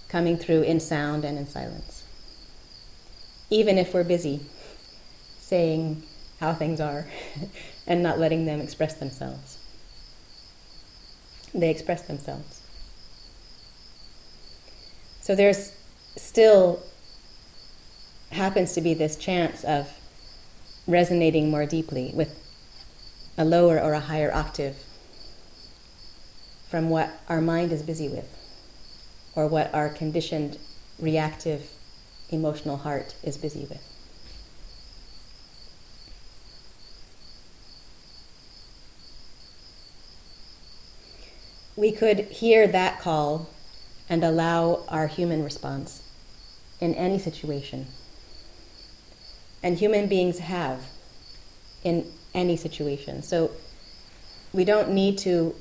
coming 0.08 0.36
through 0.36 0.62
in 0.64 0.80
sound 0.80 1.24
and 1.24 1.38
in 1.38 1.46
silence. 1.46 2.02
Even 3.48 3.78
if 3.78 3.94
we're 3.94 4.04
busy 4.04 4.40
saying 5.38 6.02
how 6.40 6.52
things 6.52 6.78
are 6.78 7.06
and 7.86 8.02
not 8.02 8.18
letting 8.18 8.44
them 8.44 8.60
express 8.60 8.92
themselves, 8.92 9.63
they 11.54 11.70
express 11.70 12.02
themselves. 12.02 12.60
So 15.20 15.34
there's 15.34 15.72
still 16.16 16.82
happens 18.30 18.72
to 18.72 18.80
be 18.80 18.94
this 18.94 19.16
chance 19.16 19.64
of 19.64 19.88
resonating 20.86 21.50
more 21.50 21.64
deeply 21.64 22.10
with 22.14 22.36
a 23.38 23.44
lower 23.44 23.80
or 23.80 23.92
a 23.92 24.00
higher 24.00 24.32
octave 24.34 24.76
from 26.68 26.90
what 26.90 27.10
our 27.28 27.40
mind 27.40 27.72
is 27.72 27.82
busy 27.82 28.08
with 28.08 28.28
or 29.34 29.46
what 29.46 29.72
our 29.72 29.88
conditioned 29.88 30.58
reactive 30.98 31.70
emotional 32.30 32.76
heart 32.76 33.14
is 33.22 33.36
busy 33.36 33.66
with. 33.70 33.93
We 41.76 41.92
could 41.92 42.20
hear 42.20 42.66
that 42.68 43.00
call 43.00 43.50
and 44.08 44.22
allow 44.22 44.84
our 44.88 45.06
human 45.06 45.42
response 45.42 46.02
in 46.80 46.94
any 46.94 47.18
situation. 47.18 47.86
And 49.62 49.78
human 49.78 50.08
beings 50.08 50.38
have 50.38 50.80
in 51.82 52.12
any 52.34 52.56
situation. 52.56 53.22
So 53.22 53.50
we 54.52 54.64
don't 54.64 54.90
need 54.90 55.18
to 55.18 55.54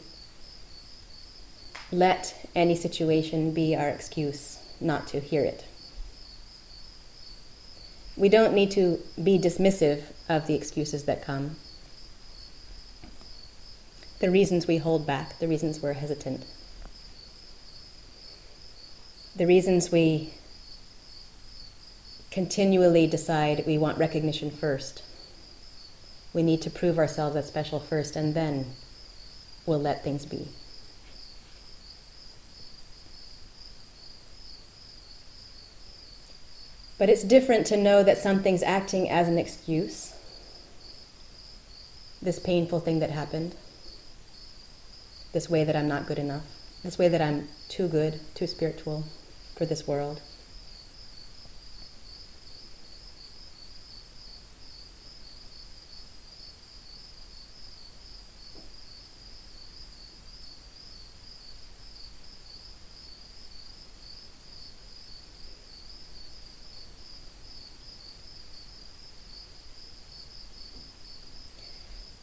let 1.91 2.47
any 2.55 2.75
situation 2.75 3.53
be 3.53 3.75
our 3.75 3.89
excuse 3.89 4.59
not 4.79 5.07
to 5.07 5.19
hear 5.19 5.43
it. 5.43 5.65
We 8.15 8.29
don't 8.29 8.53
need 8.53 8.71
to 8.71 8.99
be 9.21 9.39
dismissive 9.39 10.03
of 10.29 10.45
the 10.45 10.53
excuses 10.53 11.05
that 11.05 11.23
come, 11.23 11.55
the 14.23 14.31
reasons 14.31 14.67
we 14.67 14.77
hold 14.77 15.05
back, 15.05 15.37
the 15.39 15.49
reasons 15.49 15.81
we're 15.81 15.91
hesitant, 15.91 16.45
the 19.35 19.45
reasons 19.45 19.91
we 19.91 20.33
continually 22.31 23.05
decide 23.05 23.65
we 23.67 23.77
want 23.77 23.97
recognition 23.97 24.49
first 24.49 25.03
we 26.33 26.41
need 26.41 26.61
to 26.61 26.69
prove 26.69 26.97
ourselves 26.97 27.35
as 27.35 27.47
special 27.47 27.81
first, 27.81 28.15
and 28.15 28.33
then 28.33 28.65
we'll 29.65 29.81
let 29.81 30.05
things 30.05 30.25
be. 30.25 30.47
But 36.97 37.09
it's 37.09 37.23
different 37.23 37.67
to 37.67 37.77
know 37.77 38.03
that 38.03 38.17
something's 38.17 38.63
acting 38.63 39.09
as 39.09 39.27
an 39.27 39.37
excuse, 39.37 40.13
this 42.21 42.39
painful 42.39 42.79
thing 42.79 42.99
that 42.99 43.11
happened, 43.11 43.55
this 45.33 45.49
way 45.49 45.63
that 45.63 45.75
I'm 45.75 45.87
not 45.87 46.07
good 46.07 46.19
enough, 46.19 46.45
this 46.83 46.97
way 46.97 47.09
that 47.09 47.21
I'm 47.21 47.49
too 47.67 47.87
good, 47.87 48.21
too 48.35 48.47
spiritual 48.47 49.03
for 49.55 49.65
this 49.65 49.87
world. 49.87 50.21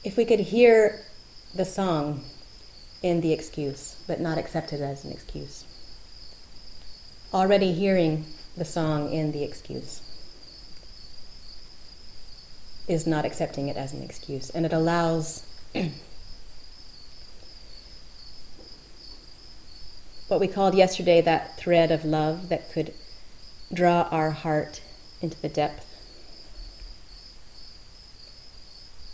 if 0.02 0.16
we 0.16 0.24
could 0.24 0.40
hear 0.40 1.04
the 1.54 1.64
song 1.64 2.24
in 3.02 3.20
the 3.20 3.32
excuse, 3.32 3.96
but 4.06 4.20
not 4.20 4.38
accept 4.38 4.72
it 4.72 4.80
as 4.80 5.04
an 5.04 5.12
excuse. 5.12 5.64
Already 7.32 7.72
hearing 7.72 8.26
the 8.56 8.64
song 8.64 9.12
in 9.12 9.32
the 9.32 9.42
excuse 9.42 10.02
is 12.88 13.06
not 13.06 13.24
accepting 13.24 13.68
it 13.68 13.76
as 13.76 13.92
an 13.92 14.02
excuse, 14.02 14.50
and 14.50 14.66
it 14.66 14.72
allows 14.72 15.44
what 20.28 20.40
we 20.40 20.48
called 20.48 20.74
yesterday 20.74 21.20
that 21.20 21.56
thread 21.56 21.90
of 21.92 22.04
love 22.04 22.48
that 22.48 22.72
could 22.72 22.92
draw 23.72 24.08
our 24.10 24.30
heart 24.32 24.82
into 25.22 25.40
the 25.40 25.48
depth 25.48 25.86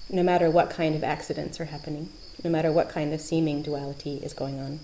no 0.08 0.22
matter 0.22 0.50
what 0.50 0.70
kind 0.70 0.94
of 0.94 1.02
accidents 1.02 1.60
are 1.60 1.66
happening, 1.66 2.08
no 2.44 2.50
matter 2.50 2.70
what 2.70 2.88
kind 2.88 3.12
of 3.12 3.20
seeming 3.20 3.62
duality 3.62 4.16
is 4.16 4.32
going 4.32 4.58
on. 4.58 4.80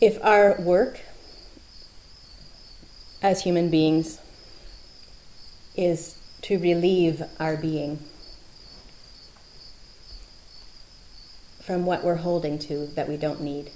If 0.00 0.18
our 0.22 0.60
work 0.60 1.00
as 3.20 3.42
human 3.42 3.68
beings 3.68 4.20
is 5.76 6.16
to 6.42 6.58
relieve 6.58 7.22
our 7.40 7.56
being 7.56 7.98
from 11.60 11.84
what 11.84 12.02
we're 12.04 12.16
holding 12.16 12.58
to 12.58 12.86
that 12.94 13.08
we 13.08 13.16
don't 13.16 13.40
need. 13.40 13.70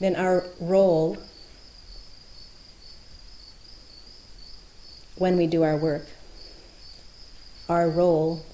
Then 0.00 0.14
our 0.16 0.44
role 0.60 1.16
when 5.16 5.36
we 5.36 5.46
do 5.46 5.64
our 5.64 5.76
work, 5.76 6.06
our 7.68 7.88
role 7.88 8.44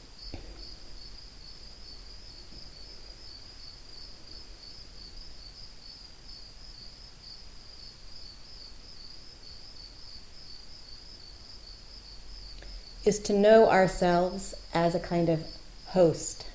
is 13.04 13.18
to 13.18 13.34
know 13.34 13.68
ourselves 13.68 14.54
as 14.72 14.94
a 14.94 15.00
kind 15.00 15.28
of 15.28 15.44
host 15.88 16.46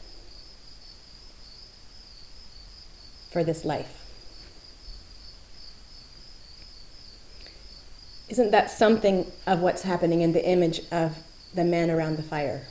for 3.31 3.43
this 3.43 3.63
life. 3.63 3.98
Isn't 8.29 8.51
that 8.51 8.69
something 8.69 9.31
of 9.47 9.61
what's 9.61 9.81
happening 9.81 10.21
in 10.21 10.33
the 10.33 10.47
image 10.47 10.81
of 10.91 11.17
the 11.55 11.63
man 11.63 11.89
around 11.89 12.17
the 12.17 12.23
fire? 12.23 12.67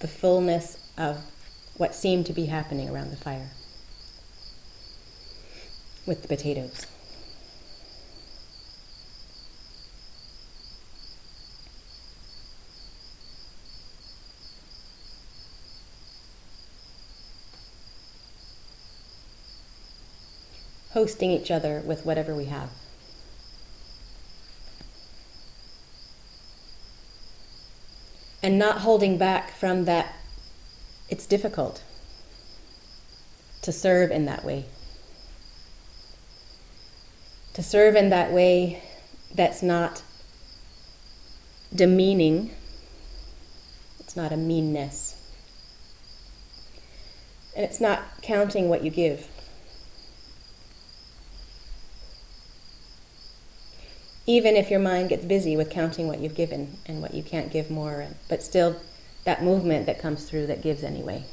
The 0.00 0.08
fullness 0.08 0.78
of 0.98 1.18
what 1.76 1.94
seemed 1.94 2.26
to 2.26 2.32
be 2.32 2.46
happening 2.46 2.90
around 2.90 3.12
the 3.12 3.16
fire 3.16 3.50
with 6.04 6.22
the 6.22 6.28
potatoes. 6.28 6.86
Hosting 21.02 21.32
each 21.32 21.50
other 21.50 21.82
with 21.84 22.06
whatever 22.06 22.32
we 22.32 22.44
have. 22.44 22.70
And 28.40 28.56
not 28.56 28.82
holding 28.82 29.18
back 29.18 29.50
from 29.50 29.84
that, 29.86 30.14
it's 31.08 31.26
difficult 31.26 31.82
to 33.62 33.72
serve 33.72 34.12
in 34.12 34.26
that 34.26 34.44
way. 34.44 34.66
To 37.54 37.64
serve 37.64 37.96
in 37.96 38.10
that 38.10 38.32
way 38.32 38.84
that's 39.34 39.60
not 39.60 40.04
demeaning, 41.74 42.52
it's 43.98 44.14
not 44.14 44.30
a 44.30 44.36
meanness, 44.36 45.16
and 47.56 47.64
it's 47.64 47.80
not 47.80 48.22
counting 48.22 48.68
what 48.68 48.84
you 48.84 48.90
give. 48.92 49.31
Even 54.26 54.54
if 54.56 54.70
your 54.70 54.80
mind 54.80 55.08
gets 55.08 55.24
busy 55.24 55.56
with 55.56 55.70
counting 55.70 56.06
what 56.06 56.20
you've 56.20 56.34
given 56.34 56.78
and 56.86 57.02
what 57.02 57.14
you 57.14 57.22
can't 57.22 57.50
give 57.52 57.70
more, 57.70 58.06
but 58.28 58.42
still 58.42 58.80
that 59.24 59.42
movement 59.42 59.86
that 59.86 60.00
comes 60.00 60.28
through 60.28 60.46
that 60.46 60.62
gives 60.62 60.82
anyway. 60.82 61.24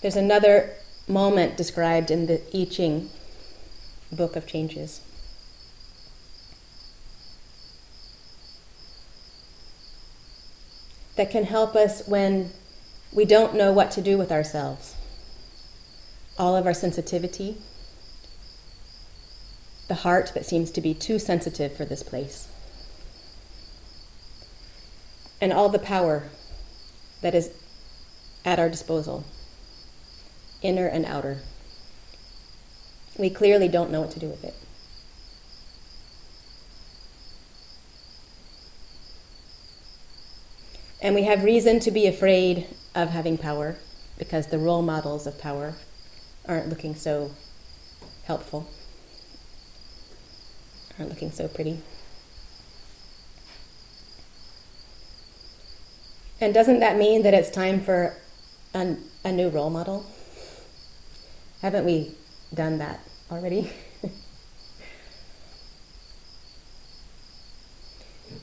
There's 0.00 0.16
another 0.16 0.74
moment 1.08 1.56
described 1.56 2.10
in 2.10 2.26
the 2.26 2.40
I 2.56 2.64
Ching 2.64 3.10
Book 4.12 4.36
of 4.36 4.46
Changes. 4.46 5.00
That 11.16 11.30
can 11.32 11.44
help 11.44 11.74
us 11.74 12.06
when 12.06 12.52
we 13.12 13.24
don't 13.24 13.56
know 13.56 13.72
what 13.72 13.90
to 13.92 14.00
do 14.00 14.16
with 14.16 14.30
ourselves. 14.30 14.94
All 16.38 16.54
of 16.54 16.64
our 16.64 16.74
sensitivity, 16.74 17.56
the 19.88 19.96
heart 19.96 20.32
that 20.34 20.46
seems 20.46 20.70
to 20.70 20.80
be 20.80 20.94
too 20.94 21.18
sensitive 21.18 21.74
for 21.74 21.84
this 21.84 22.02
place, 22.02 22.48
and 25.40 25.52
all 25.52 25.68
the 25.68 25.78
power 25.78 26.24
that 27.22 27.34
is 27.34 27.50
at 28.44 28.58
our 28.58 28.68
disposal, 28.68 29.24
inner 30.62 30.86
and 30.86 31.04
outer. 31.04 31.38
We 33.16 33.30
clearly 33.30 33.68
don't 33.68 33.90
know 33.90 34.00
what 34.00 34.12
to 34.12 34.20
do 34.20 34.28
with 34.28 34.44
it. 34.44 34.54
And 41.00 41.14
we 41.14 41.24
have 41.24 41.44
reason 41.44 41.80
to 41.80 41.90
be 41.90 42.06
afraid 42.06 42.66
of 42.94 43.10
having 43.10 43.38
power 43.38 43.76
because 44.18 44.48
the 44.48 44.58
role 44.58 44.82
models 44.82 45.26
of 45.26 45.40
power 45.40 45.74
aren't 46.46 46.68
looking 46.68 46.94
so 46.94 47.30
helpful, 48.24 48.68
aren't 50.98 51.10
looking 51.10 51.30
so 51.30 51.48
pretty. 51.48 51.80
And 56.40 56.54
doesn't 56.54 56.80
that 56.80 56.96
mean 56.96 57.22
that 57.22 57.34
it's 57.34 57.50
time 57.50 57.80
for 57.80 58.16
a, 58.74 58.96
a 59.24 59.32
new 59.32 59.48
role 59.48 59.70
model? 59.70 60.06
Haven't 61.62 61.84
we 61.84 62.12
done 62.54 62.78
that 62.78 63.00
already? 63.30 63.70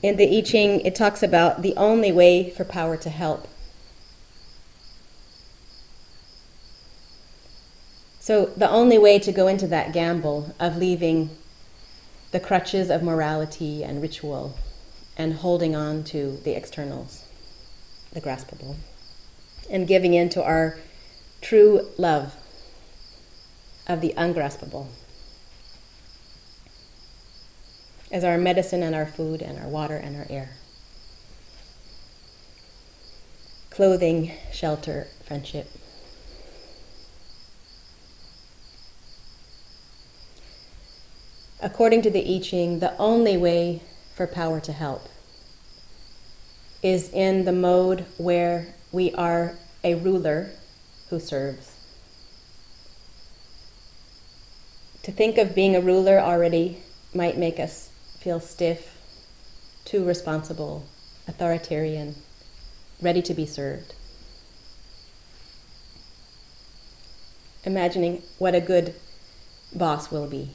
In 0.03 0.17
the 0.17 0.37
I 0.37 0.41
Ching, 0.41 0.81
it 0.81 0.93
talks 0.93 1.23
about 1.23 1.61
the 1.61 1.73
only 1.77 2.11
way 2.11 2.49
for 2.49 2.65
power 2.65 2.97
to 2.97 3.09
help. 3.09 3.47
So, 8.19 8.47
the 8.57 8.69
only 8.69 8.97
way 8.97 9.19
to 9.19 9.31
go 9.31 9.47
into 9.47 9.67
that 9.67 9.93
gamble 9.93 10.53
of 10.59 10.77
leaving 10.77 11.29
the 12.35 12.39
crutches 12.41 12.89
of 12.89 13.01
morality 13.01 13.81
and 13.81 14.01
ritual 14.01 14.59
and 15.15 15.35
holding 15.35 15.73
on 15.73 16.03
to 16.03 16.35
the 16.43 16.51
externals 16.51 17.23
the 18.11 18.19
graspable, 18.19 18.75
and 19.71 19.87
giving 19.87 20.13
in 20.13 20.27
to 20.27 20.43
our 20.43 20.77
true 21.39 21.87
love 21.97 22.35
of 23.87 24.01
the 24.01 24.13
ungraspable 24.17 24.89
as 28.11 28.25
our 28.25 28.37
medicine 28.37 28.83
and 28.83 28.93
our 28.93 29.05
food 29.05 29.41
and 29.41 29.57
our 29.57 29.69
water 29.69 29.95
and 29.95 30.17
our 30.17 30.27
air. 30.29 30.57
Clothing, 33.69 34.33
shelter, 34.51 35.07
friendship. 35.25 35.71
According 41.61 42.01
to 42.03 42.09
the 42.09 42.35
I 42.35 42.39
Ching, 42.39 42.79
the 42.79 42.97
only 42.97 43.37
way 43.37 43.81
for 44.13 44.27
power 44.27 44.59
to 44.59 44.73
help 44.73 45.07
is 46.83 47.09
in 47.09 47.45
the 47.45 47.51
mode 47.51 48.05
where 48.17 48.75
we 48.91 49.13
are 49.13 49.57
a 49.83 49.95
ruler 49.95 50.51
who 51.09 51.19
serves. 51.19 51.71
To 55.03 55.11
think 55.11 55.37
of 55.37 55.55
being 55.55 55.75
a 55.75 55.81
ruler 55.81 56.19
already 56.19 56.79
might 57.13 57.37
make 57.37 57.59
us 57.59 57.89
feel 58.19 58.39
stiff, 58.39 58.97
too 59.85 60.03
responsible, 60.03 60.85
authoritarian, 61.27 62.15
ready 63.01 63.21
to 63.21 63.33
be 63.33 63.45
served. 63.45 63.93
Imagining 67.63 68.23
what 68.39 68.55
a 68.55 68.61
good 68.61 68.95
boss 69.73 70.11
will 70.11 70.27
be, 70.27 70.51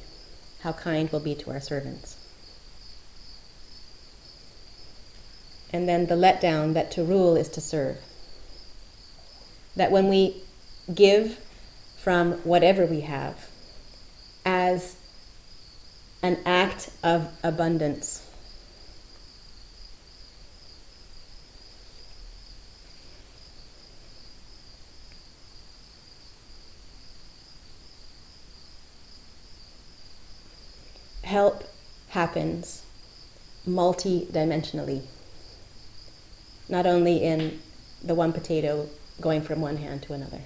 how 0.62 0.72
kind 0.72 1.10
we'll 1.10 1.20
be 1.20 1.34
to 1.34 1.50
our 1.50 1.60
servants. 1.60 2.16
and 5.72 5.88
then 5.88 6.06
the 6.06 6.14
letdown 6.14 6.74
that 6.74 6.90
to 6.92 7.04
rule 7.04 7.36
is 7.36 7.48
to 7.48 7.60
serve. 7.60 7.98
That 9.76 9.90
when 9.92 10.08
we 10.08 10.42
give 10.92 11.38
from 11.96 12.32
whatever 12.44 12.86
we 12.86 13.02
have 13.02 13.48
as 14.44 14.96
an 16.22 16.38
act 16.44 16.90
of 17.04 17.28
abundance, 17.44 18.26
help 31.22 31.62
happens 32.30 32.82
multi-dimensionally 33.66 35.02
not 36.68 36.86
only 36.86 37.24
in 37.24 37.58
the 38.04 38.14
one 38.14 38.32
potato 38.32 38.88
going 39.20 39.42
from 39.42 39.60
one 39.60 39.76
hand 39.78 40.00
to 40.00 40.12
another. 40.12 40.40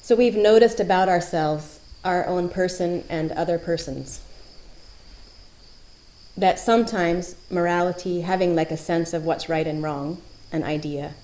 So 0.00 0.16
we've 0.16 0.34
noticed 0.34 0.80
about 0.80 1.10
ourselves, 1.10 1.80
our 2.02 2.26
own 2.26 2.48
person 2.48 3.04
and 3.10 3.32
other 3.32 3.58
persons, 3.58 4.22
that 6.36 6.58
sometimes 6.58 7.36
morality, 7.50 8.20
having 8.20 8.54
like 8.54 8.70
a 8.70 8.76
sense 8.76 9.14
of 9.14 9.24
what's 9.24 9.48
right 9.48 9.66
and 9.66 9.82
wrong, 9.82 10.20
an 10.52 10.62
idea, 10.62 11.14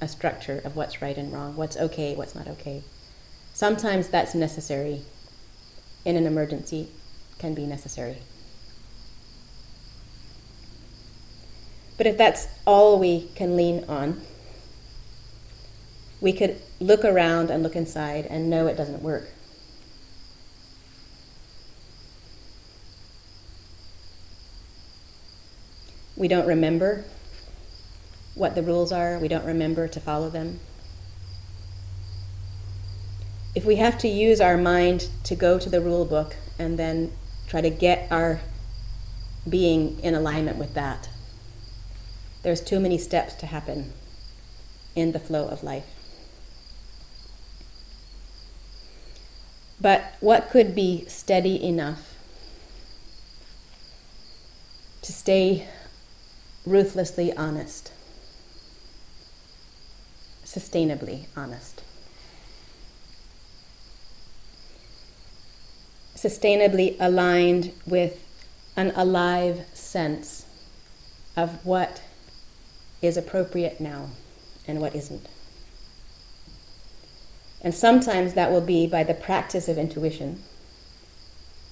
a 0.00 0.08
structure 0.08 0.60
of 0.64 0.76
what's 0.76 1.02
right 1.02 1.16
and 1.16 1.32
wrong, 1.32 1.56
what's 1.56 1.76
okay, 1.76 2.14
what's 2.14 2.34
not 2.34 2.48
okay. 2.48 2.82
Sometimes 3.52 4.08
that's 4.08 4.34
necessary. 4.34 5.02
In 6.04 6.16
an 6.16 6.26
emergency, 6.26 6.88
can 7.38 7.54
be 7.54 7.66
necessary. 7.66 8.18
But 11.96 12.06
if 12.06 12.16
that's 12.16 12.48
all 12.64 12.98
we 12.98 13.28
can 13.34 13.56
lean 13.56 13.84
on, 13.88 14.20
we 16.20 16.32
could 16.32 16.60
look 16.80 17.04
around 17.04 17.50
and 17.50 17.62
look 17.62 17.76
inside 17.76 18.26
and 18.26 18.48
know 18.48 18.66
it 18.66 18.76
doesn't 18.76 19.02
work. 19.02 19.28
We 26.22 26.28
don't 26.28 26.46
remember 26.46 27.04
what 28.36 28.54
the 28.54 28.62
rules 28.62 28.92
are, 28.92 29.18
we 29.18 29.26
don't 29.26 29.44
remember 29.44 29.88
to 29.88 29.98
follow 29.98 30.30
them. 30.30 30.60
If 33.56 33.64
we 33.64 33.74
have 33.74 33.98
to 33.98 34.08
use 34.08 34.40
our 34.40 34.56
mind 34.56 35.08
to 35.24 35.34
go 35.34 35.58
to 35.58 35.68
the 35.68 35.80
rule 35.80 36.04
book 36.04 36.36
and 36.60 36.78
then 36.78 37.10
try 37.48 37.60
to 37.60 37.70
get 37.70 38.06
our 38.12 38.38
being 39.48 39.98
in 39.98 40.14
alignment 40.14 40.58
with 40.58 40.74
that, 40.74 41.08
there's 42.44 42.60
too 42.60 42.78
many 42.78 42.98
steps 42.98 43.34
to 43.34 43.46
happen 43.46 43.92
in 44.94 45.10
the 45.10 45.18
flow 45.18 45.48
of 45.48 45.64
life. 45.64 45.90
But 49.80 50.04
what 50.20 50.50
could 50.50 50.76
be 50.76 51.04
steady 51.08 51.60
enough 51.64 52.14
to 55.02 55.12
stay 55.12 55.66
ruthlessly 56.66 57.32
honest? 57.36 57.92
sustainably 60.52 61.26
honest. 61.34 61.82
Sustainably 66.14 66.96
aligned 67.00 67.72
with 67.86 68.22
an 68.76 68.92
alive 68.94 69.64
sense 69.72 70.44
of 71.36 71.64
what 71.64 72.02
is 73.00 73.16
appropriate 73.16 73.80
now 73.80 74.10
and 74.68 74.80
what 74.80 74.94
isn't. 74.94 75.26
And 77.62 77.74
sometimes 77.74 78.34
that 78.34 78.50
will 78.50 78.60
be 78.60 78.86
by 78.86 79.04
the 79.04 79.14
practice 79.14 79.68
of 79.68 79.78
intuition. 79.78 80.42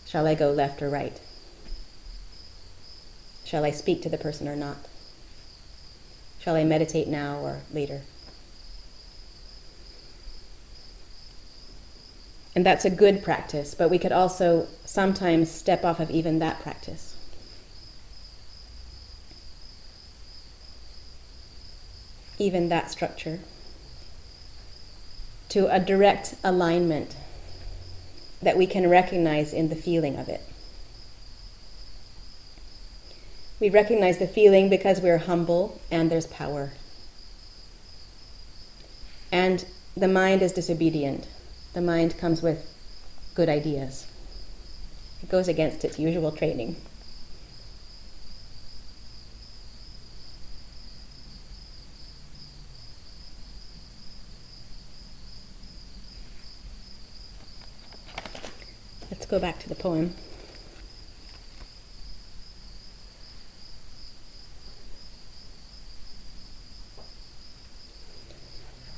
Shall 0.06 0.26
I 0.26 0.34
go 0.34 0.50
left 0.52 0.80
or 0.80 0.88
right? 0.88 1.20
Shall 3.50 3.64
I 3.64 3.72
speak 3.72 4.00
to 4.02 4.08
the 4.08 4.16
person 4.16 4.46
or 4.46 4.54
not? 4.54 4.76
Shall 6.38 6.54
I 6.54 6.62
meditate 6.62 7.08
now 7.08 7.38
or 7.38 7.62
later? 7.72 8.02
And 12.54 12.64
that's 12.64 12.84
a 12.84 12.90
good 12.90 13.24
practice, 13.24 13.74
but 13.74 13.90
we 13.90 13.98
could 13.98 14.12
also 14.12 14.68
sometimes 14.84 15.50
step 15.50 15.84
off 15.84 15.98
of 15.98 16.12
even 16.12 16.38
that 16.38 16.60
practice. 16.60 17.16
Even 22.38 22.68
that 22.68 22.92
structure 22.92 23.40
to 25.48 25.66
a 25.74 25.80
direct 25.80 26.36
alignment 26.44 27.16
that 28.40 28.56
we 28.56 28.68
can 28.68 28.88
recognize 28.88 29.52
in 29.52 29.70
the 29.70 29.74
feeling 29.74 30.16
of 30.16 30.28
it. 30.28 30.42
We 33.60 33.68
recognize 33.68 34.16
the 34.16 34.26
feeling 34.26 34.70
because 34.70 35.02
we're 35.02 35.18
humble 35.18 35.78
and 35.90 36.10
there's 36.10 36.26
power. 36.26 36.72
And 39.30 39.66
the 39.94 40.08
mind 40.08 40.40
is 40.40 40.52
disobedient. 40.52 41.28
The 41.74 41.82
mind 41.82 42.16
comes 42.16 42.40
with 42.40 42.66
good 43.34 43.50
ideas. 43.50 44.06
It 45.22 45.28
goes 45.28 45.46
against 45.46 45.84
its 45.84 45.98
usual 45.98 46.32
training. 46.32 46.76
Let's 59.10 59.26
go 59.26 59.38
back 59.38 59.58
to 59.58 59.68
the 59.68 59.74
poem. 59.74 60.14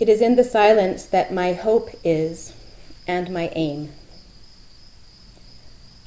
It 0.03 0.09
is 0.09 0.21
in 0.21 0.35
the 0.35 0.43
silence 0.43 1.07
that 1.07 1.33
my 1.33 1.53
hope 1.53 1.91
is 2.03 2.53
and 3.07 3.31
my 3.31 3.53
aim. 3.55 3.93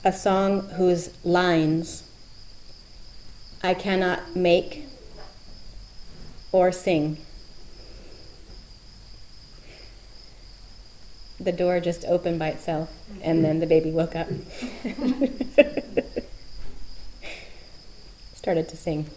A 0.04 0.12
song 0.12 0.68
whose 0.72 1.12
lines 1.24 2.04
I 3.64 3.74
cannot 3.74 4.36
make 4.36 4.86
or 6.52 6.74
sing. 6.74 7.20
The 11.40 11.54
door 11.54 11.80
just 11.80 12.04
opened 12.04 12.38
by 12.38 12.50
itself, 12.50 12.92
and 13.22 13.46
then 13.46 13.62
the 13.62 13.66
baby 13.66 13.92
woke 13.92 14.18
up. 14.18 14.28
Started 18.36 18.68
to 18.68 18.76
sing. 18.76 19.10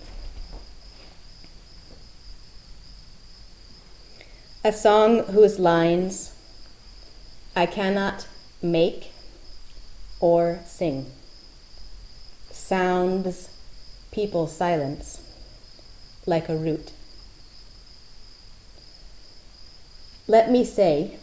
A 4.68 4.72
song 4.72 5.24
whose 5.32 5.58
lines 5.58 6.34
I 7.56 7.64
cannot 7.64 8.28
make 8.60 9.12
or 10.20 10.60
sing. 10.66 11.06
Sounds 12.50 13.48
people 14.10 14.46
silence 14.46 15.22
like 16.26 16.50
a 16.50 16.54
root. 16.54 16.92
Let 20.26 20.50
me 20.50 20.66
say, 20.66 21.16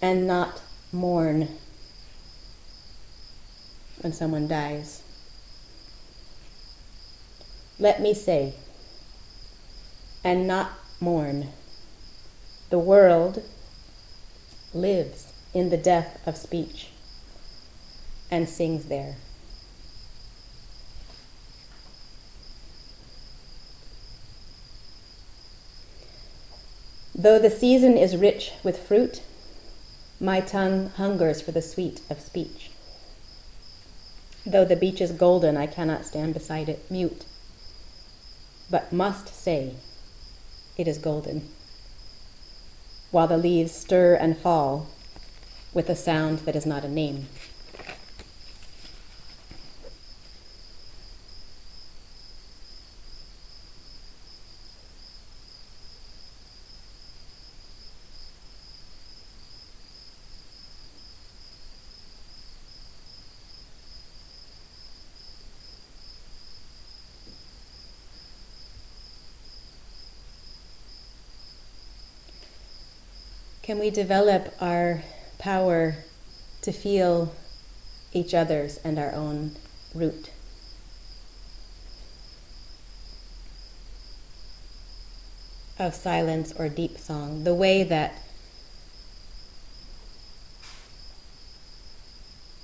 and 0.00 0.28
not 0.28 0.62
mourn 0.92 1.48
when 4.02 4.12
someone 4.12 4.46
dies. 4.46 5.02
Let 7.80 8.00
me 8.00 8.14
say, 8.14 8.54
and 10.22 10.46
not 10.46 10.70
mourn 11.00 11.48
the 12.68 12.78
world 12.78 13.42
lives 14.74 15.32
in 15.54 15.70
the 15.70 15.76
death 15.76 16.20
of 16.26 16.36
speech 16.36 16.88
and 18.30 18.48
sings 18.48 18.86
there. 18.86 19.16
Though 27.14 27.38
the 27.38 27.50
season 27.50 27.96
is 27.96 28.16
rich 28.16 28.52
with 28.62 28.86
fruit, 28.86 29.22
my 30.20 30.40
tongue 30.40 30.90
hungers 30.90 31.40
for 31.40 31.52
the 31.52 31.62
sweet 31.62 32.00
of 32.10 32.20
speech. 32.20 32.70
Though 34.44 34.64
the 34.64 34.76
beech 34.76 35.00
is 35.00 35.12
golden, 35.12 35.56
I 35.56 35.66
cannot 35.66 36.04
stand 36.04 36.34
beside 36.34 36.68
it 36.68 36.90
mute, 36.90 37.24
but 38.70 38.92
must 38.92 39.28
say 39.28 39.76
it 40.76 40.86
is 40.86 40.98
golden 40.98 41.48
while 43.16 43.26
the 43.26 43.38
leaves 43.38 43.72
stir 43.72 44.14
and 44.14 44.36
fall 44.36 44.88
with 45.72 45.88
a 45.88 45.96
sound 45.96 46.40
that 46.40 46.54
is 46.54 46.66
not 46.66 46.84
a 46.84 46.88
name. 46.88 47.26
Can 73.66 73.80
we 73.80 73.90
develop 73.90 74.54
our 74.60 75.02
power 75.38 75.96
to 76.62 76.70
feel 76.70 77.34
each 78.12 78.32
other's 78.32 78.76
and 78.84 78.96
our 78.96 79.10
own 79.10 79.56
root? 79.92 80.30
Of 85.80 85.96
silence 85.96 86.52
or 86.56 86.68
deep 86.68 86.96
song, 86.96 87.42
the 87.42 87.56
way 87.56 87.82
that 87.82 88.22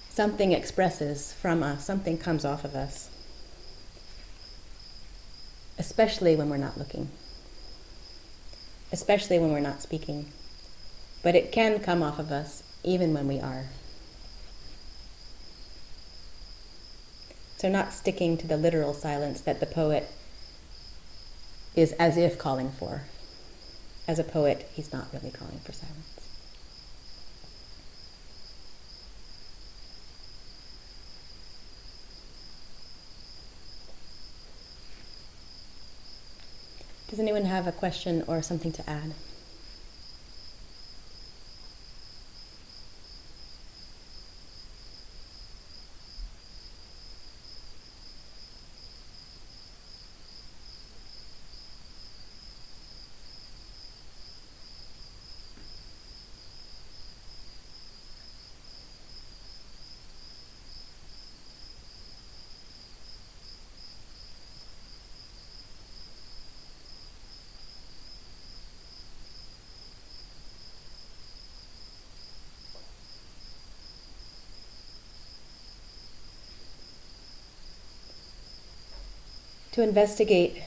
something 0.08 0.52
expresses 0.52 1.32
from 1.32 1.64
us, 1.64 1.84
something 1.84 2.16
comes 2.16 2.44
off 2.44 2.64
of 2.64 2.76
us, 2.76 3.10
especially 5.80 6.36
when 6.36 6.48
we're 6.48 6.58
not 6.58 6.78
looking, 6.78 7.10
especially 8.92 9.40
when 9.40 9.50
we're 9.50 9.58
not 9.58 9.82
speaking 9.82 10.26
but 11.22 11.34
it 11.34 11.52
can 11.52 11.78
come 11.80 12.02
off 12.02 12.18
of 12.18 12.30
us 12.30 12.62
even 12.82 13.14
when 13.14 13.28
we 13.28 13.38
are. 13.40 13.66
So, 17.58 17.68
not 17.68 17.92
sticking 17.92 18.36
to 18.38 18.46
the 18.46 18.56
literal 18.56 18.92
silence 18.92 19.40
that 19.42 19.60
the 19.60 19.66
poet 19.66 20.10
is 21.76 21.92
as 21.92 22.16
if 22.16 22.36
calling 22.36 22.72
for. 22.72 23.02
As 24.08 24.18
a 24.18 24.24
poet, 24.24 24.68
he's 24.74 24.92
not 24.92 25.06
really 25.12 25.30
calling 25.30 25.60
for 25.60 25.72
silence. 25.72 26.12
Does 37.08 37.20
anyone 37.20 37.44
have 37.44 37.66
a 37.66 37.72
question 37.72 38.24
or 38.26 38.42
something 38.42 38.72
to 38.72 38.90
add? 38.90 39.12
To 79.72 79.82
investigate 79.82 80.62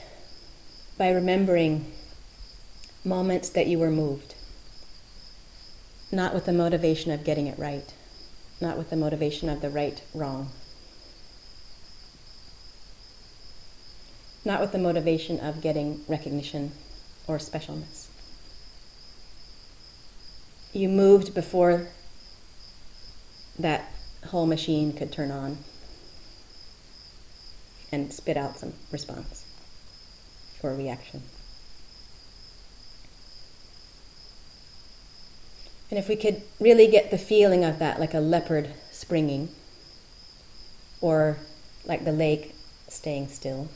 by 0.98 1.12
remembering 1.12 1.92
moments 3.04 3.50
that 3.50 3.68
you 3.68 3.78
were 3.78 3.92
moved, 3.92 4.34
not 6.12 6.34
with 6.34 6.46
the 6.46 6.54
motivation 6.54 7.12
of 7.12 7.24
getting 7.24 7.46
it 7.46 7.58
right, 7.60 7.94
not 8.60 8.80
with 8.80 8.90
the 8.90 8.96
motivation 8.96 9.48
of 9.48 9.62
the 9.62 9.70
right 9.70 10.02
wrong, 10.16 10.50
not 14.44 14.60
with 14.60 14.72
the 14.72 14.80
motivation 14.80 15.40
of 15.40 15.62
getting 15.62 16.04
recognition 16.08 16.72
or 17.28 17.38
specialness. 17.38 18.08
You 20.74 20.90
moved 20.90 21.36
before 21.36 21.90
that 23.60 23.92
whole 24.26 24.48
machine 24.48 24.94
could 24.94 25.12
turn 25.12 25.30
on 25.30 25.60
and 27.96 28.12
spit 28.12 28.36
out 28.36 28.60
some 28.60 28.74
response 28.92 29.46
or 30.62 30.74
reaction. 30.74 31.24
And 35.90 35.98
if 35.98 36.10
we 36.10 36.16
could 36.16 36.42
really 36.60 36.88
get 36.88 37.10
the 37.10 37.18
feeling 37.18 37.64
of 37.64 37.80
that, 37.80 38.00
like 38.00 38.14
a 38.14 38.20
leopard 38.20 38.74
springing, 38.92 39.50
or 41.00 41.38
like 41.86 42.04
the 42.04 42.12
lake 42.12 42.56
staying 42.90 43.30
still. 43.30 43.70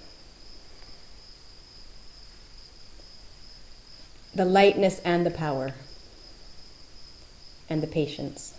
The 4.33 4.45
lightness 4.45 4.99
and 5.05 5.25
the 5.25 5.31
power, 5.31 5.73
and 7.69 7.83
the 7.83 7.87
patience. 7.87 8.53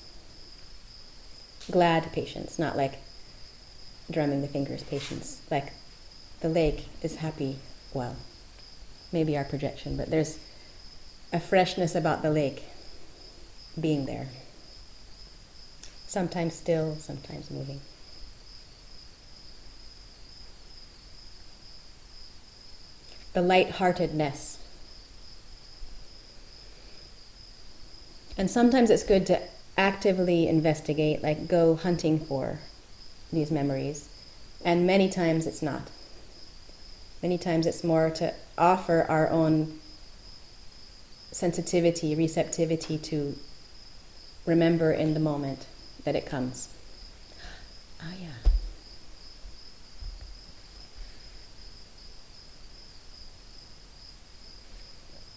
Glad 1.70 2.12
patience, 2.12 2.58
not 2.58 2.76
like 2.76 3.00
drumming 4.10 4.42
the 4.42 4.48
fingers 4.48 4.82
patience. 4.82 5.40
Like 5.50 5.72
the 6.40 6.48
lake 6.48 6.88
is 7.02 7.16
happy, 7.16 7.58
well, 7.92 8.16
maybe 9.12 9.36
our 9.36 9.44
projection, 9.44 9.96
but 9.96 10.10
there's 10.10 10.38
a 11.32 11.40
freshness 11.40 11.94
about 11.94 12.22
the 12.22 12.30
lake 12.30 12.64
being 13.80 14.06
there. 14.06 14.28
Sometimes 16.06 16.54
still, 16.54 16.96
sometimes 16.96 17.50
moving. 17.50 17.80
The 23.32 23.42
light-heartedness. 23.42 24.58
And 28.36 28.50
sometimes 28.50 28.90
it's 28.90 29.04
good 29.04 29.24
to 29.26 29.40
actively 29.76 30.48
investigate, 30.48 31.22
like 31.22 31.46
go 31.46 31.76
hunting 31.76 32.18
for 32.18 32.58
these 33.32 33.50
memories. 33.50 34.08
And 34.64 34.86
many 34.86 35.08
times 35.08 35.46
it's 35.46 35.62
not. 35.62 35.88
Many 37.22 37.38
times 37.38 37.66
it's 37.66 37.84
more 37.84 38.10
to 38.10 38.34
offer 38.56 39.04
our 39.08 39.28
own 39.28 39.78
sensitivity, 41.32 42.14
receptivity 42.14 42.98
to 42.98 43.36
remember 44.46 44.92
in 44.92 45.14
the 45.14 45.20
moment 45.20 45.66
that 46.04 46.16
it 46.16 46.26
comes. 46.26 46.68
Ah, 48.00 48.12
yeah. 48.20 48.28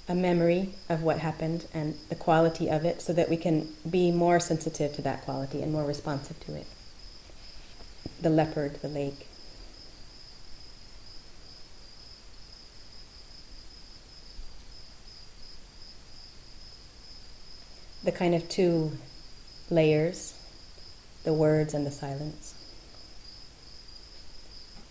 A 0.07 0.15
memory 0.15 0.75
of 0.89 1.01
what 1.01 1.19
happened 1.19 1.65
and 1.73 1.95
the 2.09 2.15
quality 2.15 2.69
of 2.69 2.85
it 2.85 3.01
so 3.01 3.13
that 3.13 3.29
we 3.29 3.37
can 3.37 3.69
be 3.89 4.11
more 4.11 4.39
sensitive 4.39 4.93
to 4.95 5.01
that 5.01 5.21
quality 5.23 5.61
and 5.61 5.71
more 5.71 5.85
responsive 5.85 6.39
to 6.41 6.55
it. 6.55 6.67
The 8.21 8.29
leopard, 8.29 8.81
the 8.81 8.89
lake. 8.89 9.27
the 18.03 18.11
kind 18.11 18.35
of 18.35 18.49
two 18.49 18.91
layers 19.69 20.33
the 21.23 21.33
words 21.33 21.73
and 21.73 21.87
the 21.87 21.91
silence. 21.91 22.53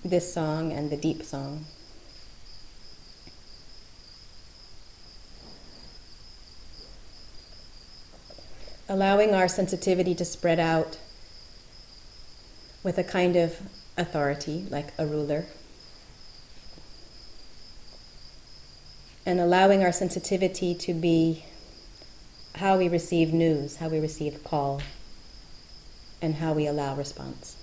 This 0.02 0.32
song 0.32 0.72
and 0.72 0.88
the 0.90 0.96
deep 0.96 1.22
song. 1.22 1.66
Allowing 8.88 9.34
our 9.34 9.46
sensitivity 9.46 10.14
to 10.14 10.24
spread 10.24 10.58
out 10.58 10.96
with 12.82 12.98
a 12.98 13.04
kind 13.04 13.36
of 13.36 13.60
authority, 13.96 14.66
like 14.70 14.88
a 14.98 15.06
ruler. 15.06 15.46
And 19.24 19.38
allowing 19.38 19.82
our 19.82 19.92
sensitivity 19.92 20.74
to 20.74 20.92
be 20.92 21.44
how 22.56 22.76
we 22.76 22.88
receive 22.88 23.32
news, 23.32 23.76
how 23.76 23.88
we 23.88 24.00
receive 24.00 24.42
call, 24.42 24.82
and 26.20 26.36
how 26.36 26.52
we 26.52 26.66
allow 26.66 26.94
response. 26.94 27.56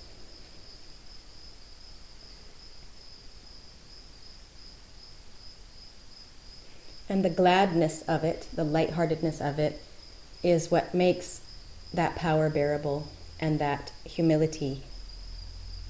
And 7.08 7.24
the 7.24 7.30
gladness 7.30 8.02
of 8.02 8.24
it, 8.24 8.46
the 8.54 8.64
lightheartedness 8.64 9.40
of 9.40 9.58
it, 9.58 9.82
is 10.42 10.70
what 10.70 10.94
makes 10.94 11.40
that 11.92 12.14
power 12.14 12.48
bearable 12.48 13.08
and 13.40 13.58
that 13.58 13.90
humility 14.04 14.84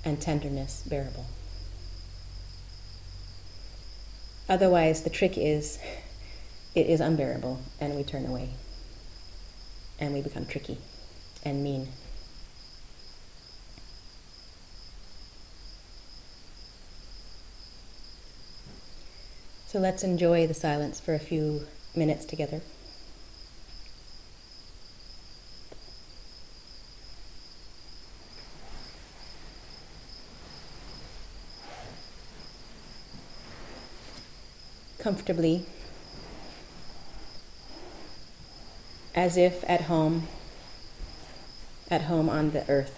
and 0.05 0.21
tenderness 0.21 0.83
bearable. 0.87 1.27
Otherwise, 4.49 5.03
the 5.03 5.11
trick 5.11 5.39
is 5.39 5.79
it 6.75 6.87
is 6.87 7.01
unbearable 7.01 7.61
and 7.81 7.95
we 7.95 8.03
turn 8.03 8.27
away 8.27 8.51
and 9.99 10.15
we 10.15 10.23
become 10.23 10.47
tricky 10.47 10.79
and 11.45 11.63
mean. 11.63 11.89
So 19.67 19.79
let's 19.79 20.03
enjoy 20.03 20.49
the 20.49 20.55
silence 20.55 20.99
for 20.99 21.15
a 21.15 21.21
few 21.21 21.69
minutes 21.95 22.25
together. 22.25 22.61
Comfortably 35.11 35.67
as 39.13 39.37
if 39.37 39.69
at 39.69 39.81
home, 39.91 40.29
at 41.91 42.03
home 42.03 42.29
on 42.29 42.53
the 42.53 42.63
earth. 42.71 42.95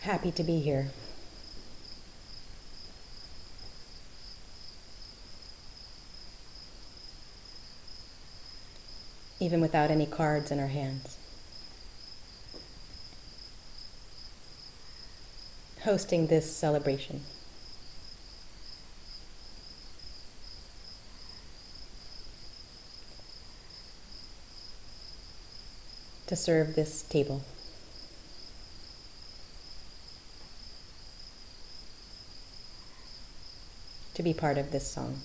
Happy 0.00 0.30
to 0.32 0.42
be 0.42 0.60
here. 0.60 0.90
Even 9.46 9.60
without 9.60 9.92
any 9.92 10.06
cards 10.06 10.50
in 10.50 10.58
our 10.58 10.66
hands. 10.66 11.18
hosting 15.86 16.26
this 16.26 16.50
celebration. 16.50 17.20
To 26.26 26.34
serve 26.34 26.74
this 26.74 27.02
table. 27.02 27.44
To 34.14 34.24
be 34.24 34.34
part 34.34 34.58
of 34.58 34.72
this 34.72 34.90
song. 34.90 35.20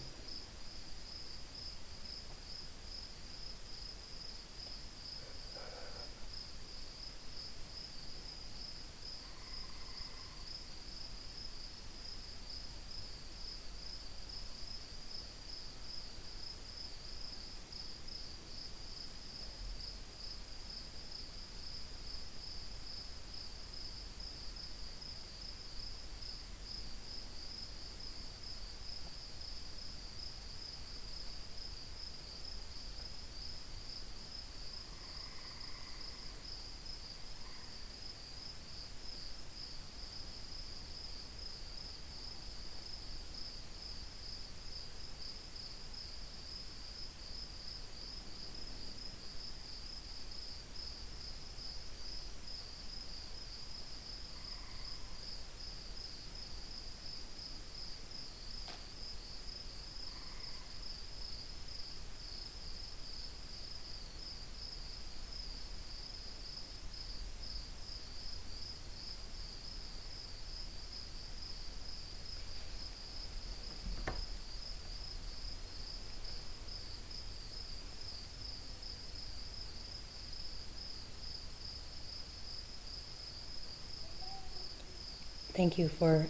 Thank 85.53 85.77
you 85.77 85.89
for 85.89 86.27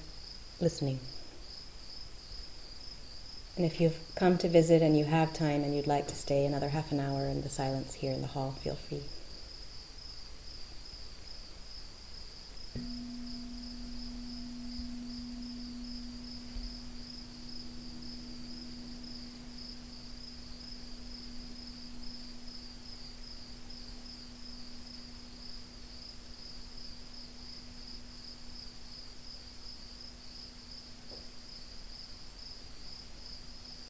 listening. 0.59 0.99
And 3.55 3.65
if 3.65 3.79
you've 3.79 3.99
come 4.15 4.37
to 4.39 4.49
visit 4.49 4.81
and 4.81 4.97
you 4.97 5.05
have 5.05 5.33
time 5.33 5.63
and 5.63 5.75
you'd 5.75 5.85
like 5.85 6.07
to 6.07 6.15
stay 6.15 6.45
another 6.45 6.69
half 6.69 6.91
an 6.91 6.99
hour 6.99 7.27
in 7.27 7.43
the 7.43 7.49
silence 7.49 7.93
here 7.93 8.11
in 8.11 8.21
the 8.21 8.27
hall, 8.27 8.55
feel 8.63 8.75
free. 8.75 9.03